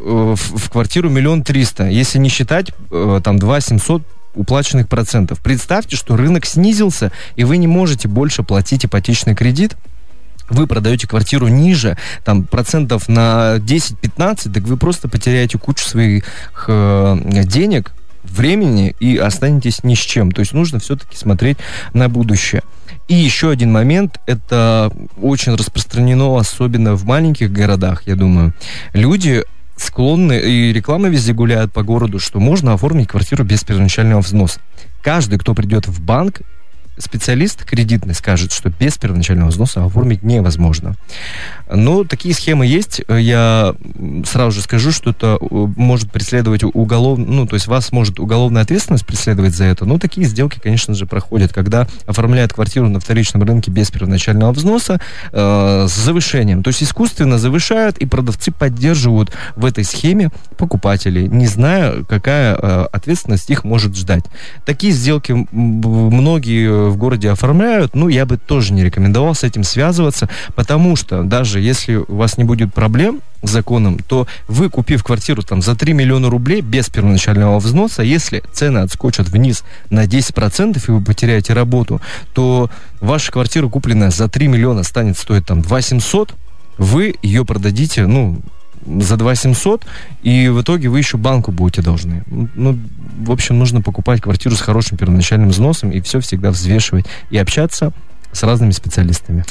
в, 0.00 0.36
в 0.36 0.70
квартиру 0.70 1.08
миллион 1.08 1.44
триста. 1.44 1.86
Если 1.86 2.18
не 2.18 2.28
считать 2.28 2.72
э, 2.90 3.20
там 3.22 3.38
2 3.38 3.60
700 3.60 4.02
уплаченных 4.34 4.88
процентов. 4.88 5.40
Представьте, 5.40 5.96
что 5.96 6.16
рынок 6.16 6.46
снизился, 6.46 7.12
и 7.36 7.44
вы 7.44 7.56
не 7.56 7.66
можете 7.66 8.08
больше 8.08 8.42
платить 8.42 8.84
ипотечный 8.84 9.34
кредит, 9.34 9.76
вы 10.48 10.66
продаете 10.66 11.06
квартиру 11.06 11.48
ниже, 11.48 11.96
там, 12.24 12.44
процентов 12.44 13.08
на 13.08 13.56
10-15, 13.58 14.52
так 14.52 14.62
вы 14.64 14.76
просто 14.76 15.08
потеряете 15.08 15.58
кучу 15.58 15.84
своих 15.84 16.24
э, 16.68 17.18
денег, 17.44 17.92
времени 18.24 18.94
и 19.00 19.16
останетесь 19.16 19.84
ни 19.84 19.94
с 19.94 19.98
чем. 19.98 20.32
То 20.32 20.40
есть 20.40 20.52
нужно 20.52 20.78
все-таки 20.78 21.16
смотреть 21.16 21.58
на 21.92 22.08
будущее. 22.08 22.62
И 23.08 23.14
еще 23.14 23.50
один 23.50 23.72
момент, 23.72 24.20
это 24.26 24.92
очень 25.20 25.54
распространено, 25.54 26.38
особенно 26.38 26.94
в 26.94 27.04
маленьких 27.04 27.50
городах, 27.50 28.02
я 28.06 28.16
думаю. 28.16 28.52
Люди 28.92 29.44
склонны, 29.76 30.38
и 30.38 30.72
реклама 30.72 31.08
везде 31.08 31.32
гуляет 31.32 31.72
по 31.72 31.82
городу, 31.82 32.18
что 32.18 32.40
можно 32.40 32.74
оформить 32.74 33.08
квартиру 33.08 33.44
без 33.44 33.64
первоначального 33.64 34.20
взноса. 34.20 34.60
Каждый, 35.02 35.38
кто 35.38 35.54
придет 35.54 35.86
в 35.86 36.02
банк, 36.02 36.42
специалист 36.98 37.64
кредитный 37.64 38.14
скажет, 38.14 38.52
что 38.52 38.70
без 38.70 38.98
первоначального 38.98 39.48
взноса 39.48 39.84
оформить 39.84 40.22
невозможно. 40.22 40.96
Но 41.70 42.04
такие 42.04 42.34
схемы 42.34 42.66
есть. 42.66 43.02
Я 43.08 43.74
сразу 44.24 44.52
же 44.52 44.62
скажу, 44.62 44.92
что 44.92 45.10
это 45.10 45.38
э, 45.40 45.46
может 45.50 46.10
преследовать 46.10 46.62
уголов... 46.64 47.18
ну, 47.18 47.46
то 47.46 47.54
есть 47.54 47.66
вас 47.66 47.92
может 47.92 48.18
уголовная 48.20 48.62
ответственность 48.62 49.06
преследовать 49.06 49.54
за 49.54 49.64
это. 49.64 49.84
Но 49.84 49.98
такие 49.98 50.26
сделки, 50.26 50.58
конечно 50.62 50.94
же, 50.94 51.06
проходят, 51.06 51.52
когда 51.52 51.86
оформляют 52.06 52.52
квартиру 52.52 52.88
на 52.88 53.00
вторичном 53.00 53.42
рынке 53.42 53.70
без 53.70 53.90
первоначального 53.90 54.52
взноса 54.52 55.00
э, 55.32 55.86
с 55.88 55.94
завышением. 55.94 56.62
То 56.62 56.68
есть 56.68 56.82
искусственно 56.82 57.38
завышают, 57.38 57.98
и 57.98 58.06
продавцы 58.06 58.50
поддерживают 58.50 59.32
в 59.56 59.64
этой 59.64 59.84
схеме 59.84 60.30
покупателей, 60.56 61.28
не 61.28 61.46
зная, 61.46 62.04
какая 62.04 62.56
э, 62.56 62.86
ответственность 62.92 63.50
их 63.50 63.64
может 63.64 63.96
ждать. 63.96 64.24
Такие 64.64 64.92
сделки 64.92 65.46
многие 65.52 66.88
в 66.88 66.96
городе 66.96 67.30
оформляют, 67.30 67.94
ну, 67.94 68.08
я 68.08 68.26
бы 68.26 68.36
тоже 68.36 68.72
не 68.72 68.84
рекомендовал 68.84 69.34
с 69.34 69.44
этим 69.44 69.64
связываться, 69.64 70.28
потому 70.54 70.96
что 70.96 71.22
даже 71.22 71.57
если 71.58 71.96
у 71.96 72.16
вас 72.16 72.38
не 72.38 72.44
будет 72.44 72.72
проблем 72.72 73.20
с 73.42 73.50
законом, 73.50 73.98
то 73.98 74.26
вы, 74.48 74.68
купив 74.70 75.04
квартиру 75.04 75.42
там 75.42 75.62
за 75.62 75.74
3 75.74 75.92
миллиона 75.92 76.30
рублей 76.30 76.60
без 76.60 76.88
первоначального 76.88 77.58
взноса, 77.58 78.02
если 78.02 78.42
цены 78.52 78.78
отскочат 78.78 79.28
вниз 79.28 79.64
на 79.90 80.04
10% 80.04 80.82
и 80.86 80.90
вы 80.90 81.00
потеряете 81.00 81.52
работу, 81.52 82.00
то 82.34 82.70
ваша 83.00 83.32
квартира, 83.32 83.68
купленная 83.68 84.10
за 84.10 84.28
3 84.28 84.48
миллиона, 84.48 84.82
станет 84.82 85.18
стоить 85.18 85.46
там 85.46 85.62
2 85.62 85.82
700, 85.82 86.34
вы 86.78 87.14
ее 87.22 87.44
продадите, 87.44 88.06
ну, 88.06 88.40
за 88.86 89.16
2 89.16 89.34
700, 89.34 89.86
и 90.22 90.48
в 90.48 90.62
итоге 90.62 90.88
вы 90.88 90.98
еще 90.98 91.16
банку 91.16 91.52
будете 91.52 91.82
должны. 91.82 92.22
Ну, 92.26 92.78
в 93.20 93.30
общем, 93.30 93.58
нужно 93.58 93.80
покупать 93.80 94.20
квартиру 94.20 94.54
с 94.54 94.60
хорошим 94.60 94.96
первоначальным 94.96 95.50
взносом 95.50 95.90
и 95.90 96.00
все 96.00 96.20
всегда 96.20 96.50
взвешивать 96.50 97.06
и 97.30 97.38
общаться 97.38 97.92
с 98.32 98.42
разными 98.42 98.70
специалистами. 98.70 99.44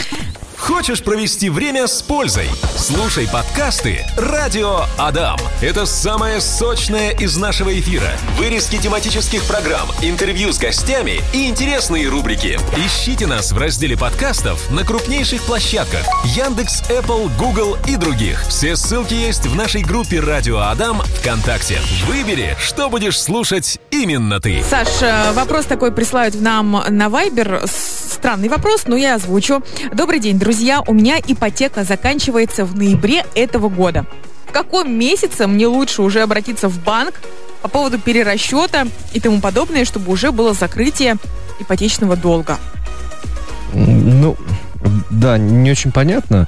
Хочешь 0.58 1.04
провести 1.04 1.50
время 1.50 1.86
с 1.88 2.02
пользой? 2.02 2.50
Слушай 2.76 3.28
подкасты 3.32 4.06
«Радио 4.18 4.82
Адам». 4.98 5.38
Это 5.62 5.86
самое 5.86 6.42
сочное 6.42 7.12
из 7.12 7.38
нашего 7.38 7.80
эфира. 7.80 8.10
Вырезки 8.38 8.78
тематических 8.78 9.44
программ, 9.46 9.88
интервью 10.02 10.52
с 10.52 10.58
гостями 10.58 11.22
и 11.32 11.48
интересные 11.48 12.10
рубрики. 12.10 12.60
Ищите 12.76 13.28
нас 13.28 13.52
в 13.52 13.58
разделе 13.58 13.96
подкастов 13.96 14.70
на 14.72 14.84
крупнейших 14.84 15.44
площадках 15.44 16.06
Яндекс, 16.26 16.82
Apple, 16.90 17.30
Google 17.38 17.78
и 17.88 17.96
других. 17.96 18.44
Все 18.48 18.76
ссылки 18.76 19.14
есть 19.14 19.46
в 19.46 19.56
нашей 19.56 19.84
группе 19.84 20.20
«Радио 20.20 20.58
Адам» 20.58 21.02
ВКонтакте. 21.20 21.80
Выбери, 22.08 22.58
что 22.60 22.90
будешь 22.90 23.22
слушать 23.22 23.80
именно 23.92 24.42
ты. 24.42 24.64
Саш, 24.68 24.88
э, 25.02 25.32
вопрос 25.34 25.66
такой 25.66 25.92
присылают 25.92 26.40
нам 26.42 26.72
на 26.72 27.08
Viber. 27.08 27.68
Странный 27.68 28.50
вопрос, 28.50 28.86
но 28.88 28.96
я 28.96 29.16
озвучу. 29.16 29.64
Добрый 29.94 30.20
день, 30.20 30.40
друзья, 30.40 30.47
у 30.88 30.94
меня 30.94 31.20
ипотека 31.20 31.84
заканчивается 31.84 32.64
в 32.64 32.76
ноябре 32.76 33.26
этого 33.36 33.68
года. 33.68 34.06
В 34.46 34.54
каком 34.54 34.92
месяце 34.92 35.46
мне 35.46 35.68
лучше 35.68 36.02
уже 36.02 36.22
обратиться 36.22 36.70
в 36.70 36.82
банк 36.84 37.16
по 37.62 37.68
поводу 37.68 38.00
перерасчета 38.00 38.88
и 39.14 39.20
тому 39.20 39.42
подобное, 39.42 39.84
чтобы 39.84 40.12
уже 40.12 40.32
было 40.32 40.54
закрытие 40.54 41.18
ипотечного 41.60 42.16
долга? 42.16 42.58
Ну, 43.74 44.38
да, 45.10 45.38
не 45.38 45.70
очень 45.72 45.92
понятно. 45.92 46.48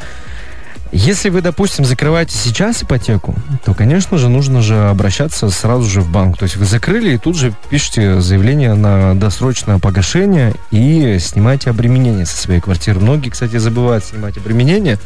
Если 0.92 1.30
вы, 1.30 1.42
допустим, 1.42 1.86
закрываете 1.86 2.36
сейчас 2.36 2.82
ипотеку, 2.82 3.36
то, 3.64 3.76
конечно 3.76 4.18
же, 4.18 4.28
нужно 4.28 4.64
же 4.64 4.90
обращаться 4.90 5.50
сразу 5.50 5.88
же 5.88 6.02
в 6.02 6.12
банк. 6.12 6.38
То 6.38 6.44
есть 6.44 6.56
вы 6.56 6.66
закрыли 6.66 7.14
и 7.14 7.18
тут 7.20 7.36
же 7.36 7.54
пишете 7.70 8.22
заявление 8.22 8.74
на 8.74 9.14
досрочное 9.14 9.78
погашение 9.78 10.56
и 10.72 11.20
снимаете 11.20 11.70
обременение 11.70 12.26
со 12.26 12.38
своей 12.38 12.60
квартиры. 12.60 13.00
Многие, 13.00 13.30
кстати, 13.30 13.58
забывают 13.58 14.04
снимать 14.04 14.38
обременение, 14.38 14.98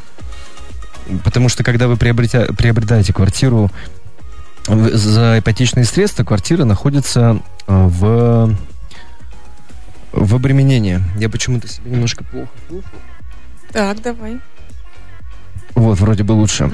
потому 1.25 1.49
что 1.49 1.65
когда 1.65 1.89
вы 1.89 1.97
приобретя, 1.97 2.45
приобретаете 2.57 3.11
квартиру 3.11 3.69
за 4.67 5.39
ипотечные 5.39 5.83
средства, 5.83 6.23
квартира 6.23 6.63
находится 6.63 7.41
э, 7.67 7.87
в, 7.89 8.55
в 10.13 10.35
обременении. 10.35 11.01
Я 11.17 11.27
почему-то 11.27 11.67
себе 11.67 11.91
немножко 11.91 12.23
плохо. 12.23 12.49
Так, 13.73 14.01
давай. 14.01 14.39
Вот, 15.75 15.99
вроде 15.99 16.23
бы 16.23 16.33
лучше. 16.33 16.69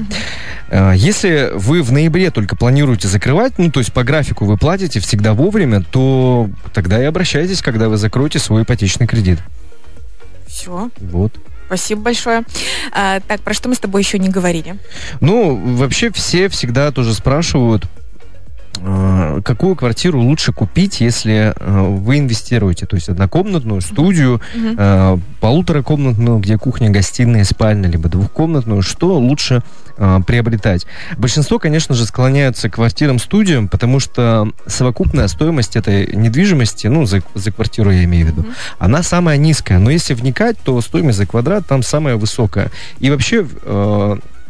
Uh-huh. 0.70 0.96
Если 0.96 1.50
вы 1.54 1.82
в 1.82 1.90
ноябре 1.90 2.30
только 2.30 2.54
планируете 2.54 3.08
закрывать, 3.08 3.58
ну, 3.58 3.70
то 3.70 3.80
есть 3.80 3.92
по 3.92 4.04
графику 4.04 4.44
вы 4.44 4.56
платите 4.56 5.00
всегда 5.00 5.32
вовремя, 5.32 5.82
то 5.82 6.48
тогда 6.74 7.00
и 7.02 7.06
обращайтесь, 7.06 7.62
когда 7.62 7.88
вы 7.88 7.96
закроете 7.96 8.38
свой 8.38 8.62
ипотечный 8.62 9.06
кредит. 9.06 9.38
Все. 10.46 10.90
Вот. 10.98 11.32
Спасибо 11.66 12.02
большое. 12.02 12.42
А, 12.92 13.20
так, 13.20 13.40
про 13.42 13.54
что 13.54 13.68
мы 13.68 13.76
с 13.76 13.78
тобой 13.78 14.02
еще 14.02 14.18
не 14.18 14.28
говорили? 14.28 14.76
Ну, 15.20 15.76
вообще 15.76 16.10
все 16.10 16.48
всегда 16.48 16.90
тоже 16.90 17.14
спрашивают, 17.14 17.84
какую 19.44 19.76
квартиру 19.76 20.20
лучше 20.20 20.52
купить, 20.52 21.00
если 21.00 21.52
э, 21.54 21.80
вы 21.82 22.18
инвестируете? 22.18 22.86
То 22.86 22.96
есть 22.96 23.08
однокомнатную 23.08 23.80
студию, 23.80 24.40
э, 24.54 25.18
полуторакомнатную, 25.40 26.38
где 26.38 26.56
кухня, 26.56 26.90
гостиная, 26.90 27.44
спальня, 27.44 27.88
либо 27.88 28.08
двухкомнатную. 28.08 28.82
Что 28.82 29.18
лучше 29.18 29.62
э, 29.96 30.20
приобретать? 30.26 30.86
Большинство, 31.18 31.58
конечно 31.58 31.94
же, 31.94 32.06
склоняются 32.06 32.70
к 32.70 32.74
квартирам-студиям, 32.74 33.68
потому 33.68 34.00
что 34.00 34.50
совокупная 34.66 35.28
стоимость 35.28 35.76
этой 35.76 36.14
недвижимости, 36.14 36.86
ну, 36.86 37.06
за, 37.06 37.22
за 37.34 37.52
квартиру 37.52 37.90
я 37.90 38.04
имею 38.04 38.26
в 38.26 38.30
виду, 38.30 38.46
она 38.78 39.02
самая 39.02 39.36
низкая. 39.36 39.78
Но 39.78 39.90
если 39.90 40.14
вникать, 40.14 40.56
то 40.58 40.80
стоимость 40.80 41.18
за 41.18 41.26
квадрат 41.26 41.66
там 41.66 41.82
самая 41.82 42.16
высокая. 42.16 42.70
И 42.98 43.10
вообще... 43.10 43.46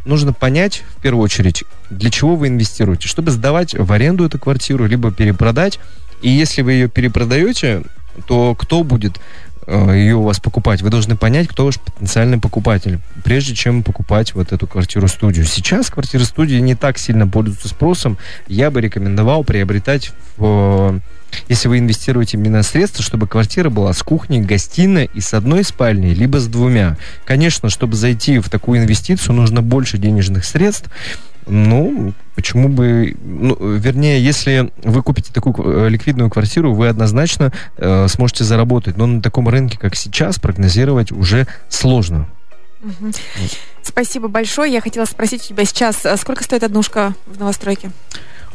Нужно 0.05 0.33
понять, 0.33 0.83
в 0.97 1.03
первую 1.03 1.25
очередь, 1.25 1.65
для 1.91 2.11
чего 2.11 2.37
вы 2.37 2.49
инвестируете. 2.49 3.07
Чтобы 3.07 3.31
сдавать 3.31 3.75
в 3.75 3.93
аренду 3.93 4.25
эту 4.25 4.39
квартиру, 4.39 4.87
либо 4.87 5.11
перепродать. 5.11 5.79
И 6.23 6.31
если 6.31 6.63
вы 6.63 6.73
ее 6.73 6.89
перепродаете, 6.89 7.83
то 8.27 8.55
кто 8.55 8.83
будет 8.83 9.21
э, 9.67 9.93
ее 9.95 10.17
у 10.17 10.23
вас 10.23 10.41
покупать? 10.41 10.83
Вы 10.83 10.91
должны 10.91 11.17
понять, 11.17 11.49
кто 11.49 11.67
ваш 11.67 11.79
потенциальный 11.79 12.39
покупатель, 12.39 12.99
прежде 13.25 13.55
чем 13.55 13.83
покупать 13.83 14.35
вот 14.35 14.53
эту 14.53 14.67
квартиру-студию. 14.67 15.45
Сейчас 15.45 15.91
квартиры-студии 15.91 16.57
не 16.57 16.75
так 16.75 16.99
сильно 16.99 17.27
пользуются 17.27 17.69
спросом. 17.69 18.19
Я 18.49 18.71
бы 18.71 18.81
рекомендовал 18.81 19.45
приобретать 19.45 20.13
в 20.37 21.01
если 21.49 21.69
вы 21.69 21.79
инвестируете 21.79 22.37
именно 22.37 22.63
средства, 22.63 23.03
чтобы 23.03 23.27
квартира 23.27 23.71
была 23.71 23.93
с 23.93 24.03
кухней, 24.03 24.41
гостиной 24.41 25.11
и 25.13 25.21
с 25.21 25.35
одной 25.35 25.65
спальней, 25.65 26.15
либо 26.15 26.39
с 26.39 26.47
двумя. 26.47 26.97
Конечно, 27.25 27.71
чтобы 27.71 27.97
зайти 27.97 28.39
в 28.39 28.49
такую 28.49 28.81
инвестицию, 28.81 29.35
нужно 29.35 29.63
больше 29.63 29.99
денежных 29.99 30.45
средств. 30.45 30.91
Ну, 31.47 32.13
почему 32.37 32.69
бы... 32.69 33.17
Ну, 33.23 33.57
вернее, 33.77 34.23
если 34.23 34.71
вы 34.85 35.03
купите 35.03 35.33
такую 35.33 35.87
э, 35.87 35.89
ликвидную 35.89 36.31
квартиру, 36.31 36.75
вы 36.75 36.89
однозначно 36.89 37.53
э, 37.77 38.07
сможете 38.09 38.45
заработать. 38.45 38.97
Но 38.97 39.07
на 39.07 39.23
таком 39.23 39.49
рынке, 39.49 39.79
как 39.79 39.97
сейчас, 39.97 40.39
прогнозировать 40.39 41.11
уже 41.11 41.47
сложно. 41.69 42.29
Угу. 42.83 43.13
Спасибо 43.83 44.29
большое. 44.29 44.73
Я 44.73 44.81
хотела 44.81 45.05
спросить 45.05 45.45
у 45.45 45.49
тебя 45.49 45.65
сейчас, 45.65 46.07
а 46.07 46.17
сколько 46.17 46.45
стоит 46.45 46.63
однушка 46.63 47.15
в 47.27 47.39
новостройке? 47.39 47.91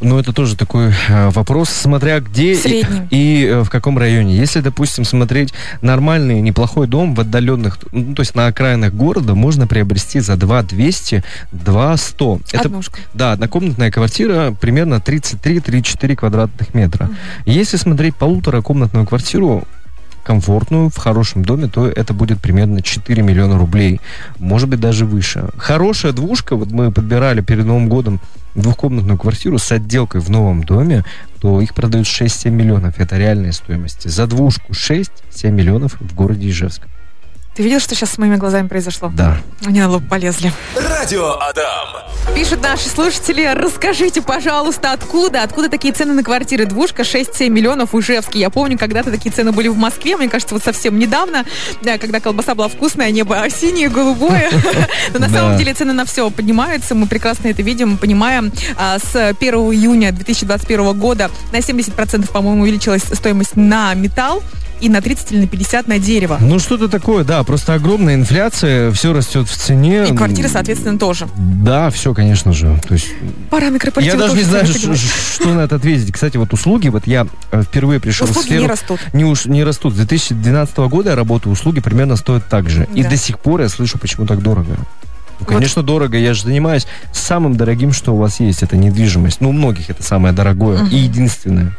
Ну, 0.00 0.18
это 0.18 0.32
тоже 0.32 0.56
такой 0.56 0.92
э, 1.08 1.30
вопрос, 1.30 1.70
смотря 1.70 2.20
где 2.20 2.52
и, 2.54 2.84
и 3.10 3.46
э, 3.46 3.62
в 3.62 3.70
каком 3.70 3.96
районе. 3.96 4.36
Если, 4.36 4.60
допустим, 4.60 5.04
смотреть 5.04 5.54
нормальный, 5.80 6.40
неплохой 6.40 6.86
дом 6.86 7.14
в 7.14 7.20
отдаленных, 7.20 7.78
ну, 7.92 8.14
то 8.14 8.20
есть 8.20 8.34
на 8.34 8.46
окраинах 8.46 8.92
города, 8.92 9.34
можно 9.34 9.66
приобрести 9.66 10.20
за 10.20 10.36
2 10.36 10.62
200, 10.64 11.24
2 11.52 11.96
100. 11.96 12.40
Это, 12.52 12.68
Однушка. 12.68 13.00
Да, 13.14 13.32
однокомнатная 13.32 13.90
квартира 13.90 14.54
примерно 14.60 14.96
33-34 14.96 16.16
квадратных 16.16 16.74
метра. 16.74 17.06
Угу. 17.06 17.14
Если 17.46 17.78
смотреть 17.78 18.16
полуторакомнатную 18.16 19.06
квартиру, 19.06 19.66
комфортную, 20.26 20.90
в 20.90 20.96
хорошем 20.96 21.44
доме, 21.44 21.68
то 21.68 21.86
это 21.88 22.12
будет 22.12 22.40
примерно 22.40 22.82
4 22.82 23.22
миллиона 23.22 23.56
рублей. 23.56 24.00
Может 24.38 24.68
быть, 24.68 24.80
даже 24.80 25.06
выше. 25.06 25.48
Хорошая 25.56 26.12
двушка, 26.12 26.56
вот 26.56 26.70
мы 26.70 26.90
подбирали 26.90 27.40
перед 27.40 27.64
Новым 27.64 27.88
годом 27.88 28.20
двухкомнатную 28.56 29.18
квартиру 29.18 29.58
с 29.58 29.70
отделкой 29.70 30.20
в 30.20 30.30
новом 30.30 30.64
доме, 30.64 31.04
то 31.40 31.60
их 31.60 31.74
продают 31.74 32.06
6-7 32.06 32.50
миллионов. 32.50 32.98
Это 32.98 33.16
реальная 33.16 33.52
стоимость. 33.52 34.08
За 34.10 34.26
двушку 34.26 34.72
6-7 34.72 35.50
миллионов 35.50 36.00
в 36.00 36.14
городе 36.14 36.48
Ижевск. 36.48 36.82
Ты 37.54 37.62
видел, 37.62 37.80
что 37.80 37.94
сейчас 37.94 38.10
с 38.10 38.18
моими 38.18 38.36
глазами 38.36 38.68
произошло? 38.68 39.10
Да. 39.14 39.38
Они 39.64 39.80
на 39.80 39.88
лоб 39.88 40.08
полезли. 40.08 40.52
Радио 40.74 41.38
Адам. 41.40 42.15
Пишут 42.36 42.62
наши 42.62 42.90
слушатели, 42.90 43.50
расскажите, 43.54 44.20
пожалуйста, 44.20 44.92
откуда? 44.92 45.42
Откуда 45.42 45.70
такие 45.70 45.94
цены 45.94 46.12
на 46.12 46.22
квартиры? 46.22 46.66
Двушка 46.66 47.00
6-7 47.00 47.48
миллионов 47.48 47.94
у 47.94 48.00
Ижевске. 48.00 48.38
Я 48.38 48.50
помню, 48.50 48.76
когда-то 48.76 49.10
такие 49.10 49.34
цены 49.34 49.52
были 49.52 49.68
в 49.68 49.78
Москве, 49.78 50.18
мне 50.18 50.28
кажется, 50.28 50.54
вот 50.54 50.62
совсем 50.62 50.98
недавно, 50.98 51.46
когда 51.82 52.20
колбаса 52.20 52.54
была 52.54 52.68
вкусная, 52.68 53.10
небо 53.10 53.42
синее, 53.48 53.88
голубое. 53.88 54.50
Но 55.14 55.18
на 55.18 55.30
самом 55.30 55.56
деле 55.56 55.72
цены 55.72 55.94
на 55.94 56.04
все 56.04 56.28
поднимаются, 56.28 56.94
мы 56.94 57.06
прекрасно 57.06 57.48
это 57.48 57.62
видим, 57.62 57.96
понимаем. 57.96 58.52
А, 58.76 58.98
с 58.98 59.16
1 59.16 59.54
июня 59.54 60.12
2021 60.12 60.92
года 60.92 61.30
на 61.52 61.56
70%, 61.56 62.30
по-моему, 62.30 62.64
увеличилась 62.64 63.04
стоимость 63.14 63.56
на 63.56 63.94
металл 63.94 64.42
и 64.80 64.88
на 64.88 65.00
30 65.00 65.32
или 65.32 65.40
на 65.40 65.46
50 65.46 65.88
на 65.88 65.98
дерево. 65.98 66.38
Ну, 66.40 66.58
что-то 66.58 66.88
такое, 66.88 67.24
да. 67.24 67.42
Просто 67.44 67.74
огромная 67.74 68.14
инфляция, 68.14 68.90
все 68.92 69.12
растет 69.12 69.48
в 69.48 69.56
цене. 69.56 70.06
И 70.08 70.14
квартиры, 70.14 70.48
соответственно, 70.48 70.98
тоже. 70.98 71.28
Да, 71.36 71.90
все, 71.90 72.14
конечно 72.14 72.52
же. 72.52 72.80
То 72.86 72.94
есть... 72.94 73.08
Параметры 73.50 73.92
Я 74.00 74.16
даже 74.16 74.36
не 74.36 74.42
знаю, 74.42 74.66
что 74.66 75.48
на 75.48 75.60
это 75.60 75.76
ответить. 75.76 76.12
Кстати, 76.12 76.36
вот 76.36 76.52
услуги, 76.52 76.88
вот 76.88 77.06
я 77.06 77.26
э, 77.52 77.62
впервые 77.62 78.00
пришел 78.00 78.28
услуги 78.28 78.44
в 78.44 78.46
сферу... 78.46 78.62
не 78.62 78.68
растут. 78.68 79.00
Не, 79.12 79.24
уж, 79.24 79.46
не 79.46 79.64
растут. 79.64 79.94
С 79.94 79.96
2012 79.96 80.76
года 80.78 81.10
я 81.10 81.16
работаю, 81.16 81.52
услуги 81.52 81.80
примерно 81.80 82.16
стоят 82.16 82.48
так 82.48 82.68
же. 82.68 82.86
Да. 82.92 83.00
И 83.00 83.02
до 83.02 83.16
сих 83.16 83.38
пор 83.38 83.62
я 83.62 83.68
слышу, 83.68 83.98
почему 83.98 84.26
так 84.26 84.42
дорого. 84.42 84.76
Ну, 85.40 85.46
конечно, 85.46 85.82
вот. 85.82 85.86
дорого. 85.86 86.16
Я 86.16 86.34
же 86.34 86.44
занимаюсь 86.44 86.86
самым 87.12 87.56
дорогим, 87.56 87.92
что 87.92 88.14
у 88.14 88.18
вас 88.18 88.40
есть. 88.40 88.62
Это 88.62 88.76
недвижимость. 88.76 89.40
Ну, 89.40 89.50
у 89.50 89.52
многих 89.52 89.90
это 89.90 90.02
самое 90.02 90.34
дорогое 90.34 90.82
угу. 90.82 90.90
и 90.90 90.96
единственное. 90.96 91.76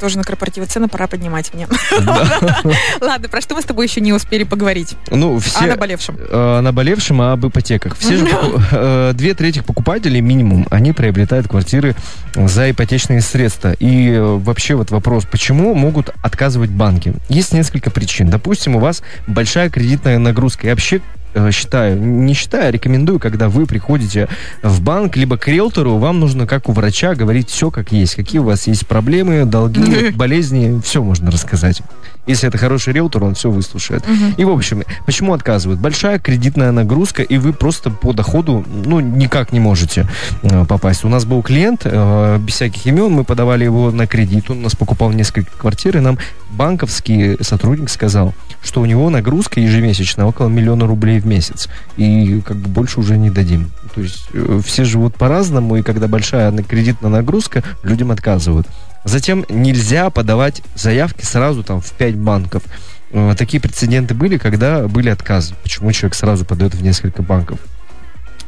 Тоже 0.00 0.18
на 0.18 0.24
корпоративы 0.24 0.66
цены 0.66 0.88
пора 0.88 1.06
поднимать 1.06 1.52
мне. 1.54 1.68
Ладно, 3.00 3.28
про 3.28 3.40
что 3.40 3.54
мы 3.54 3.62
с 3.62 3.64
тобой 3.64 3.86
еще 3.86 4.00
не 4.00 4.12
успели 4.12 4.44
поговорить? 4.44 4.96
Ну, 5.10 5.38
все... 5.38 5.64
О 5.64 5.66
наболевшем. 5.66 6.18
О 6.30 6.60
наболевшем, 6.60 7.20
об 7.22 7.46
ипотеках. 7.46 7.96
Все 7.98 8.16
же, 8.16 8.28
э, 8.72 9.12
две 9.14 9.34
трети 9.34 9.60
покупателей 9.60 10.20
минимум, 10.20 10.66
они 10.70 10.92
приобретают 10.92 11.48
квартиры 11.48 11.94
за 12.34 12.70
ипотечные 12.70 13.20
средства. 13.20 13.72
И 13.72 14.12
э, 14.12 14.22
вообще 14.22 14.74
вот 14.74 14.90
вопрос, 14.90 15.24
почему 15.30 15.74
могут 15.74 16.10
отказывать 16.22 16.70
банки? 16.70 17.14
Есть 17.28 17.52
несколько 17.52 17.90
причин. 17.90 18.30
Допустим, 18.30 18.76
у 18.76 18.78
вас 18.78 19.02
большая 19.26 19.70
кредитная 19.70 20.18
нагрузка. 20.18 20.66
И 20.66 20.70
вообще 20.70 20.98
Э, 20.98 21.17
считаю, 21.52 22.00
не 22.00 22.34
считаю, 22.34 22.68
а 22.68 22.70
рекомендую, 22.70 23.18
когда 23.18 23.48
вы 23.48 23.66
приходите 23.66 24.28
в 24.62 24.82
банк, 24.82 25.16
либо 25.16 25.36
к 25.36 25.48
риэлтору, 25.48 25.96
вам 25.96 26.20
нужно, 26.20 26.46
как 26.46 26.68
у 26.68 26.72
врача, 26.72 27.14
говорить 27.14 27.50
все 27.50 27.70
как 27.70 27.92
есть. 27.92 28.14
Какие 28.14 28.40
у 28.40 28.44
вас 28.44 28.66
есть 28.66 28.86
проблемы, 28.86 29.44
долги, 29.44 30.10
болезни, 30.14 30.80
все 30.82 31.02
можно 31.02 31.30
рассказать. 31.30 31.82
Если 32.28 32.46
это 32.46 32.58
хороший 32.58 32.92
риэлтор, 32.92 33.24
он 33.24 33.34
все 33.34 33.50
выслушает. 33.50 34.04
Угу. 34.04 34.34
И, 34.36 34.44
в 34.44 34.50
общем, 34.50 34.82
почему 35.06 35.32
отказывают? 35.32 35.80
Большая 35.80 36.18
кредитная 36.18 36.72
нагрузка, 36.72 37.22
и 37.22 37.38
вы 37.38 37.54
просто 37.54 37.90
по 37.90 38.12
доходу, 38.12 38.64
ну, 38.84 39.00
никак 39.00 39.50
не 39.50 39.60
можете 39.60 40.06
э, 40.42 40.66
попасть. 40.66 41.04
У 41.06 41.08
нас 41.08 41.24
был 41.24 41.42
клиент, 41.42 41.82
э, 41.84 42.38
без 42.38 42.54
всяких 42.54 42.84
имен, 42.86 43.12
мы 43.12 43.24
подавали 43.24 43.64
его 43.64 43.90
на 43.90 44.06
кредит, 44.06 44.50
он 44.50 44.58
у 44.58 44.62
нас 44.62 44.76
покупал 44.76 45.10
несколько 45.10 45.50
квартир, 45.56 45.96
и 45.96 46.00
нам 46.00 46.18
банковский 46.50 47.42
сотрудник 47.42 47.88
сказал, 47.88 48.34
что 48.62 48.80
у 48.80 48.86
него 48.86 49.08
нагрузка 49.10 49.60
ежемесячная 49.60 50.26
около 50.26 50.48
миллиона 50.48 50.86
рублей 50.86 51.20
в 51.20 51.26
месяц. 51.26 51.68
И 51.96 52.40
как 52.40 52.56
бы 52.56 52.68
больше 52.68 53.00
уже 53.00 53.16
не 53.16 53.30
дадим. 53.30 53.70
То 53.94 54.00
есть 54.00 54.26
э, 54.32 54.60
все 54.64 54.84
живут 54.84 55.14
по-разному, 55.14 55.76
и 55.76 55.82
когда 55.82 56.08
большая 56.08 56.52
кредитная 56.62 57.10
нагрузка, 57.10 57.62
людям 57.82 58.10
отказывают. 58.10 58.66
Затем 59.04 59.44
нельзя 59.48 60.10
подавать 60.10 60.62
заявки 60.74 61.24
сразу 61.24 61.62
там 61.62 61.80
в 61.80 61.92
5 61.92 62.16
банков. 62.16 62.62
Э, 63.10 63.34
такие 63.36 63.60
прецеденты 63.60 64.14
были, 64.14 64.38
когда 64.38 64.86
были 64.88 65.08
отказы. 65.08 65.54
Почему 65.62 65.92
человек 65.92 66.14
сразу 66.14 66.44
подает 66.44 66.74
в 66.74 66.82
несколько 66.82 67.22
банков? 67.22 67.58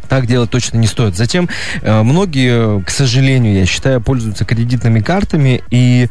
Так 0.08 0.26
делать 0.26 0.50
точно 0.50 0.78
не 0.78 0.88
стоит. 0.88 1.14
Затем 1.14 1.48
э, 1.82 2.02
многие, 2.02 2.82
к 2.82 2.90
сожалению, 2.90 3.54
я 3.54 3.64
считаю, 3.64 4.00
пользуются 4.00 4.44
кредитными 4.44 5.00
картами 5.00 5.62
и 5.70 6.08